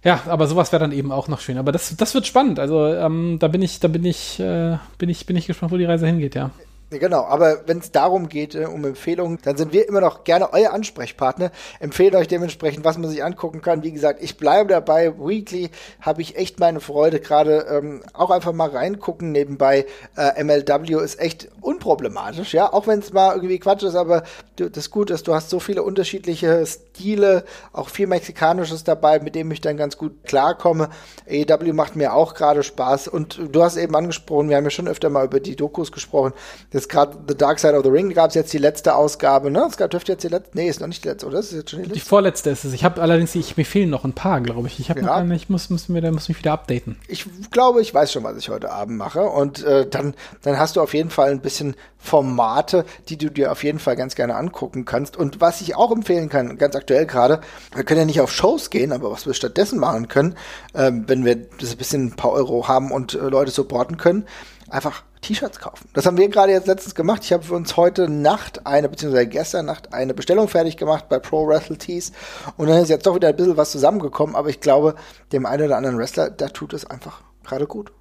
[0.03, 1.57] Ja, aber sowas wäre dann eben auch noch schön.
[1.57, 2.59] Aber das, das wird spannend.
[2.59, 5.77] Also ähm, da bin ich, da bin ich, äh, bin ich, bin ich gespannt, wo
[5.77, 6.51] die Reise hingeht, ja.
[6.99, 10.53] Genau, aber wenn es darum geht, äh, um Empfehlungen, dann sind wir immer noch gerne
[10.53, 11.51] euer Ansprechpartner.
[11.79, 13.83] Empfehlt euch dementsprechend, was man sich angucken kann.
[13.83, 15.13] Wie gesagt, ich bleibe dabei.
[15.17, 15.69] Weekly
[16.01, 17.19] habe ich echt meine Freude.
[17.19, 19.85] Gerade ähm, auch einfach mal reingucken nebenbei.
[20.15, 22.71] Äh, MLW ist echt unproblematisch, ja.
[22.71, 24.23] Auch wenn es mal irgendwie Quatsch ist, aber
[24.55, 29.19] du, das ist gut, dass du hast so viele unterschiedliche Stile, auch viel Mexikanisches dabei,
[29.19, 30.89] mit dem ich dann ganz gut klarkomme.
[31.29, 33.07] AEW macht mir auch gerade Spaß.
[33.07, 36.33] Und du hast eben angesprochen, wir haben ja schon öfter mal über die Dokus gesprochen.
[36.71, 39.65] Das gerade The Dark Side of the Ring gab es jetzt die letzte Ausgabe, ne?
[39.69, 40.57] Es gab dürfte jetzt die letzte.
[40.57, 41.39] Nee, ist noch nicht die letzte, oder?
[41.39, 41.99] Ist jetzt schon die, letzte?
[41.99, 42.73] die vorletzte ist es.
[42.73, 44.79] Ich habe allerdings, ich, mir fehlen noch ein paar, glaube ich.
[44.79, 45.07] Ich habe ja.
[45.07, 46.97] noch eine, ich muss, muss, mir, muss mich wieder updaten.
[47.07, 49.23] Ich glaube, ich weiß schon, was ich heute Abend mache.
[49.23, 53.51] Und äh, dann, dann hast du auf jeden Fall ein bisschen Formate, die du dir
[53.51, 55.15] auf jeden Fall ganz gerne angucken kannst.
[55.15, 57.39] Und was ich auch empfehlen kann, ganz aktuell gerade,
[57.73, 60.35] wir können ja nicht auf Shows gehen, aber was wir stattdessen machen können,
[60.73, 64.25] äh, wenn wir das ein bisschen ein paar Euro haben und äh, Leute supporten können,
[64.69, 65.89] einfach T-Shirts kaufen.
[65.93, 67.23] Das haben wir gerade jetzt letztens gemacht.
[67.23, 71.19] Ich habe für uns heute Nacht eine, beziehungsweise gestern Nacht eine Bestellung fertig gemacht bei
[71.19, 72.11] Pro Wrestle Tees.
[72.57, 74.35] Und dann ist jetzt doch wieder ein bisschen was zusammengekommen.
[74.35, 74.95] Aber ich glaube,
[75.31, 77.91] dem einen oder anderen Wrestler, da tut es einfach gerade gut.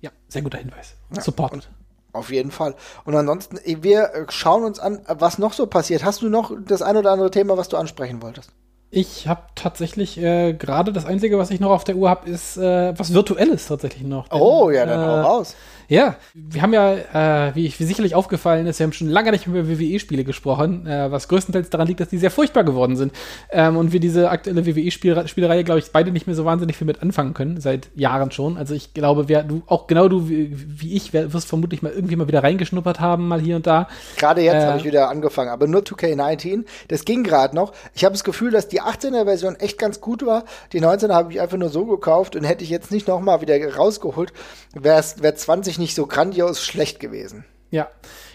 [0.00, 0.96] Ja, sehr guter Hinweis.
[1.14, 1.68] Ja, Support.
[2.12, 2.74] Auf jeden Fall.
[3.04, 6.04] Und ansonsten, wir schauen uns an, was noch so passiert.
[6.04, 8.50] Hast du noch das ein oder andere Thema, was du ansprechen wolltest?
[8.92, 12.56] Ich habe tatsächlich äh, gerade das Einzige, was ich noch auf der Uhr habe, ist
[12.56, 14.26] äh, was Virtuelles tatsächlich noch.
[14.26, 15.54] Denn, oh, ja, dann äh, hau raus.
[15.90, 19.48] Ja, wir haben ja, äh, wie, wie sicherlich aufgefallen ist, wir haben schon lange nicht
[19.48, 23.12] mehr über WWE-Spiele gesprochen, äh, was größtenteils daran liegt, dass die sehr furchtbar geworden sind.
[23.50, 27.02] Ähm, und wir diese aktuelle WWE-Spielreihe, glaube ich, beide nicht mehr so wahnsinnig viel mit
[27.02, 28.56] anfangen können, seit Jahren schon.
[28.56, 31.90] Also ich glaube, wer, du, auch genau du wie, wie ich, wer, wirst vermutlich mal
[31.90, 33.88] irgendwie mal wieder reingeschnuppert haben, mal hier und da.
[34.16, 36.66] Gerade jetzt äh, habe ich wieder angefangen, aber nur 2K19.
[36.86, 37.72] Das ging gerade noch.
[37.96, 40.44] Ich habe das Gefühl, dass die 18er Version echt ganz gut war.
[40.72, 43.56] Die 19er habe ich einfach nur so gekauft und hätte ich jetzt nicht nochmal wieder
[43.74, 44.32] rausgeholt,
[44.72, 47.44] wäre wär 20 nicht so grandios schlecht gewesen.
[47.70, 47.88] Ja.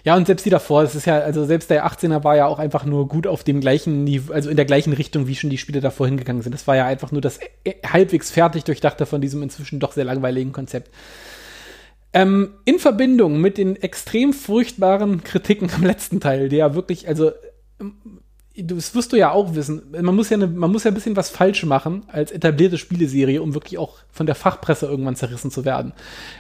[0.04, 2.60] Ja, und selbst die davor, das ist ja, also selbst der 18er war ja auch
[2.60, 5.58] einfach nur gut auf dem gleichen Niveau, also in der gleichen Richtung, wie schon die
[5.58, 6.54] Spiele davor hingegangen sind.
[6.54, 10.06] Das war ja einfach nur das äh, halbwegs fertig durchdachte von diesem inzwischen doch sehr
[10.06, 10.92] langweiligen Konzept.
[12.14, 17.32] Ähm, in Verbindung mit den extrem furchtbaren Kritiken am letzten Teil, der ja wirklich, also
[18.58, 19.82] das wirst du ja auch wissen.
[19.92, 23.42] Man muss ja, eine, man muss ja ein bisschen was falsch machen als etablierte Spieleserie,
[23.42, 25.94] um wirklich auch von der Fachpresse irgendwann zerrissen zu werden.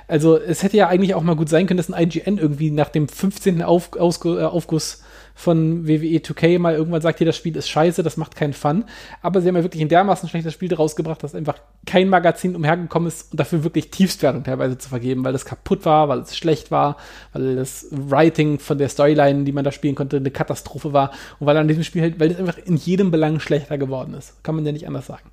[0.08, 2.90] Also es hätte ja eigentlich auch mal gut sein können, dass ein IGN irgendwie nach
[2.90, 3.62] dem 15.
[3.64, 5.04] Auf, Aus, äh, Aufguss
[5.38, 8.86] von WWE 2K mal irgendwann sagt, hier, das Spiel ist scheiße, das macht keinen Fun.
[9.22, 13.10] Aber sie haben ja wirklich ein dermaßen schlechtes Spiel rausgebracht, dass einfach kein Magazin umhergekommen
[13.10, 16.72] ist und dafür wirklich Tiefstwertung teilweise zu vergeben, weil es kaputt war, weil es schlecht
[16.72, 16.96] war,
[17.34, 21.48] weil das Writing von der Storyline, die man da spielen konnte, eine Katastrophe war und
[21.48, 24.42] weil an diesem Spiel halt, weil es einfach in jedem Belang schlechter geworden ist.
[24.42, 25.30] Kann man ja nicht anders sagen.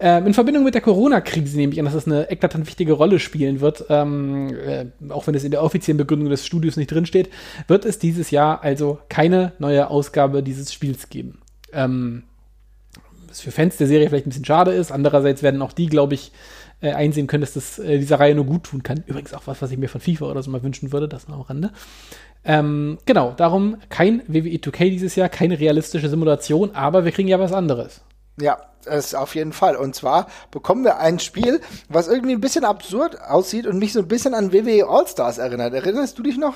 [0.00, 3.18] Ähm, in Verbindung mit der Corona-Krise nehme ich an, dass das eine eklatant wichtige Rolle
[3.18, 7.30] spielen wird, ähm, äh, auch wenn es in der offiziellen Begründung des Studios nicht drinsteht,
[7.66, 11.40] wird es dieses Jahr also keine neue Ausgabe dieses Spiels geben.
[11.72, 12.22] Ähm,
[13.28, 14.92] was für Fans der Serie vielleicht ein bisschen schade ist.
[14.92, 16.32] Andererseits werden auch die, glaube ich,
[16.80, 19.02] äh, einsehen können, dass das äh, dieser Reihe nur gut tun kann.
[19.06, 21.36] Übrigens auch was, was ich mir von FIFA oder so mal wünschen würde, das noch
[21.36, 21.72] am Rande.
[22.44, 27.40] Ähm, genau, darum kein WWE 2K dieses Jahr, keine realistische Simulation, aber wir kriegen ja
[27.40, 28.00] was anderes.
[28.40, 28.58] Ja,
[28.88, 29.76] das auf jeden Fall.
[29.76, 34.00] Und zwar bekommen wir ein Spiel, was irgendwie ein bisschen absurd aussieht und mich so
[34.00, 35.74] ein bisschen an WWE All-Stars erinnert.
[35.74, 36.54] Erinnerst du dich noch?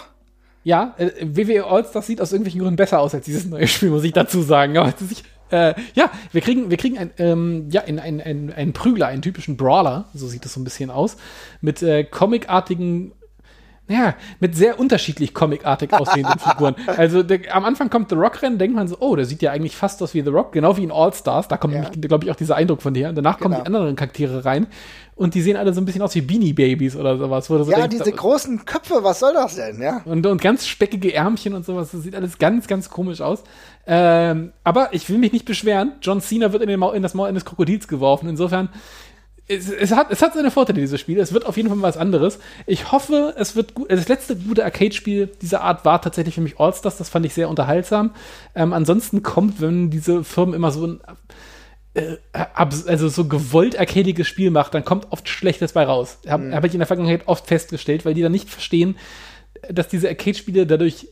[0.64, 4.05] Ja, äh, WWE All-Stars sieht aus irgendwelchen Gründen besser aus als dieses neue Spiel, muss
[4.05, 4.76] ich dazu sagen.
[4.78, 8.72] Aber ich, äh, ja, wir kriegen, wir kriegen ein, ähm, ja, ein, ein, ein, einen
[8.72, 11.16] Prügler, einen typischen Brawler, so sieht es so ein bisschen aus,
[11.61, 13.12] mit äh, comicartigen
[13.93, 16.74] ja, mit sehr unterschiedlich comicartig aussehenden Figuren.
[16.86, 19.53] Also der, am Anfang kommt The Rock rein, denkt man so, oh, der sieht ja
[19.53, 21.49] eigentlich fast aus wie The Rock, genau wie in All Stars.
[21.49, 21.90] Da kommt, ja.
[22.01, 23.09] glaube ich, auch dieser Eindruck von dir.
[23.09, 23.51] Und danach genau.
[23.51, 24.66] kommen die anderen Charaktere rein
[25.14, 27.51] und die sehen alle so ein bisschen aus wie Beanie Babies oder sowas.
[27.51, 30.01] Wo so ja, denkst, diese großen Köpfe, was soll das denn, ja?
[30.05, 31.90] Und, und ganz speckige Ärmchen und sowas.
[31.93, 33.45] Das sieht alles ganz, ganz komisch aus.
[33.86, 35.93] Ähm, aber ich will mich nicht beschweren.
[36.01, 38.28] John Cena wird in, den Maul, in das Maul eines Krokodils geworfen.
[38.28, 38.70] Insofern
[39.53, 41.19] es, es, hat, es hat seine Vorteile, dieses Spiel.
[41.19, 42.39] Es wird auf jeden Fall was anderes.
[42.67, 43.91] Ich hoffe, es wird gut.
[43.91, 46.97] Das letzte gute Arcade-Spiel dieser Art war tatsächlich für mich All-Stars.
[46.97, 48.15] Das fand ich sehr unterhaltsam.
[48.55, 51.01] Ähm, ansonsten kommt, wenn diese Firmen immer so ein
[51.95, 56.19] äh, also so gewollt arcadiges Spiel macht, dann kommt oft Schlechtes bei raus.
[56.27, 56.55] Habe mhm.
[56.55, 58.97] hab ich in der Vergangenheit oft festgestellt, weil die dann nicht verstehen,
[59.71, 61.09] dass diese Arcade-Spiele dadurch,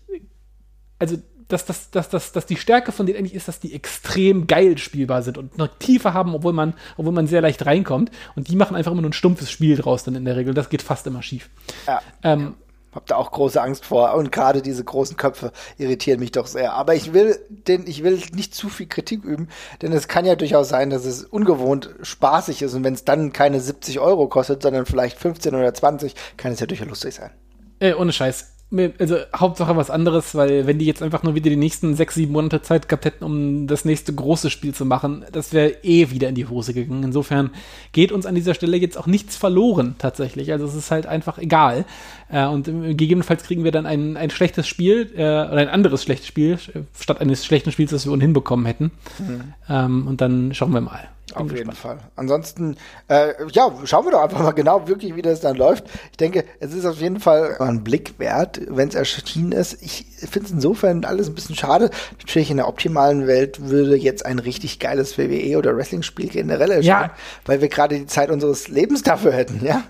[0.98, 1.18] also
[1.52, 4.78] dass, dass, dass, dass, dass die Stärke von denen eigentlich ist, dass die extrem geil
[4.78, 8.10] spielbar sind und noch Tiefe haben, obwohl man, obwohl man sehr leicht reinkommt.
[8.36, 10.54] Und die machen einfach immer nur ein stumpfes Spiel draus dann in der Regel.
[10.54, 11.50] Das geht fast immer schief.
[11.86, 12.00] Ja.
[12.22, 12.54] Ähm,
[12.92, 16.72] hab da auch große Angst vor und gerade diese großen Köpfe irritieren mich doch sehr.
[16.72, 19.48] Aber ich will den, ich will nicht zu viel Kritik üben,
[19.80, 23.32] denn es kann ja durchaus sein, dass es ungewohnt spaßig ist und wenn es dann
[23.32, 27.30] keine 70 Euro kostet, sondern vielleicht 15 oder 20, kann es ja durchaus lustig sein.
[27.78, 28.59] Äh, ohne Scheiß
[28.98, 32.32] also Hauptsache was anderes, weil wenn die jetzt einfach nur wieder die nächsten sechs, sieben
[32.32, 36.28] Monate Zeit gehabt hätten, um das nächste große Spiel zu machen, das wäre eh wieder
[36.28, 37.02] in die Hose gegangen.
[37.02, 37.50] Insofern
[37.92, 40.52] geht uns an dieser Stelle jetzt auch nichts verloren tatsächlich.
[40.52, 41.84] Also es ist halt einfach egal.
[42.32, 46.26] Äh, und gegebenenfalls kriegen wir dann ein, ein schlechtes Spiel äh, oder ein anderes schlechtes
[46.26, 46.58] Spiel
[46.98, 48.92] statt eines schlechten Spiels, das wir ohnehin bekommen hätten.
[49.18, 49.54] Mhm.
[49.68, 51.08] Ähm, und dann schauen wir mal.
[51.34, 51.58] Auf gespannt.
[51.58, 51.98] jeden Fall.
[52.16, 52.76] Ansonsten,
[53.08, 55.84] äh, ja, schauen wir doch einfach mal genau wirklich, wie das dann läuft.
[56.10, 59.80] Ich denke, es ist auf jeden Fall ein Blick wert, wenn es erschienen ist.
[59.82, 61.90] Ich finde es insofern alles ein bisschen schade.
[62.18, 67.10] Natürlich in der optimalen Welt würde jetzt ein richtig geiles WWE oder Wrestling-Spiel generell erscheinen,
[67.10, 67.14] ja.
[67.46, 69.84] weil wir gerade die Zeit unseres Lebens dafür hätten, ja?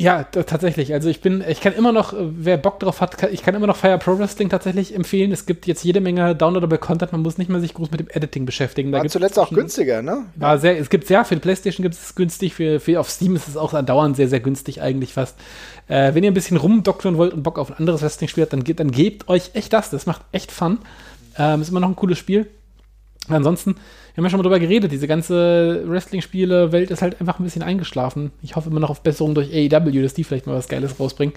[0.00, 0.92] Ja, tatsächlich.
[0.92, 3.66] Also ich bin, ich kann immer noch, wer Bock drauf hat, kann, ich kann immer
[3.66, 5.32] noch Fire Pro Wrestling tatsächlich empfehlen.
[5.32, 8.08] Es gibt jetzt jede Menge downloadable Content, man muss nicht mehr sich groß mit dem
[8.08, 8.92] Editing beschäftigen.
[8.92, 10.26] Da war zuletzt auch günstiger, ne?
[10.36, 13.34] War sehr, es gibt sehr, für die Playstation gibt es günstig, für, für auf Steam
[13.34, 15.36] ist es auch andauernd sehr, sehr günstig eigentlich fast.
[15.88, 18.62] Äh, wenn ihr ein bisschen rumdoktern wollt und Bock auf ein anderes Wrestling-Spiel habt, dann,
[18.62, 19.90] geht, dann gebt euch echt das.
[19.90, 20.78] Das macht echt Fun.
[21.36, 22.46] Ähm, ist immer noch ein cooles Spiel.
[23.28, 23.74] Ansonsten,
[24.18, 28.32] haben ja schon mal drüber geredet, diese ganze Wrestling-Spiele-Welt ist halt einfach ein bisschen eingeschlafen.
[28.42, 31.34] Ich hoffe immer noch auf Besserung durch AEW, dass die vielleicht mal was Geiles rausbringen.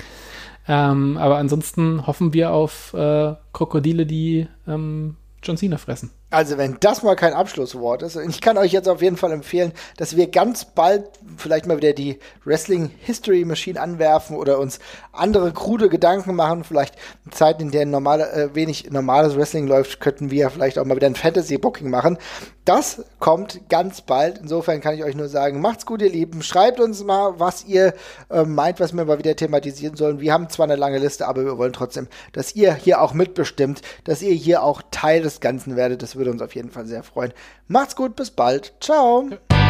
[0.67, 6.11] Ähm, aber ansonsten hoffen wir auf äh, Krokodile, die ähm, John Cena fressen.
[6.31, 9.73] Also, wenn das mal kein Abschlusswort ist, ich kann euch jetzt auf jeden Fall empfehlen,
[9.97, 11.03] dass wir ganz bald
[11.35, 14.79] vielleicht mal wieder die Wrestling History Machine anwerfen oder uns
[15.11, 16.63] andere krude Gedanken machen.
[16.63, 20.85] Vielleicht in Zeiten, in denen normale, äh, wenig normales Wrestling läuft, könnten wir vielleicht auch
[20.85, 22.17] mal wieder ein Fantasy Booking machen.
[22.63, 24.37] Das kommt ganz bald.
[24.37, 26.43] Insofern kann ich euch nur sagen, macht's gut, ihr Lieben.
[26.43, 27.93] Schreibt uns mal, was ihr
[28.29, 30.21] äh, meint, was wir mal wieder thematisieren sollen.
[30.21, 33.81] Wir haben zwar eine lange Liste, aber wir wollen trotzdem, dass ihr hier auch mitbestimmt,
[34.03, 36.03] dass ihr hier auch Teil des Ganzen werdet.
[36.03, 37.33] Das würde uns auf jeden Fall sehr freuen.
[37.67, 38.73] Macht's gut, bis bald.
[38.79, 39.27] Ciao.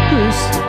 [0.09, 0.60] Tschüss.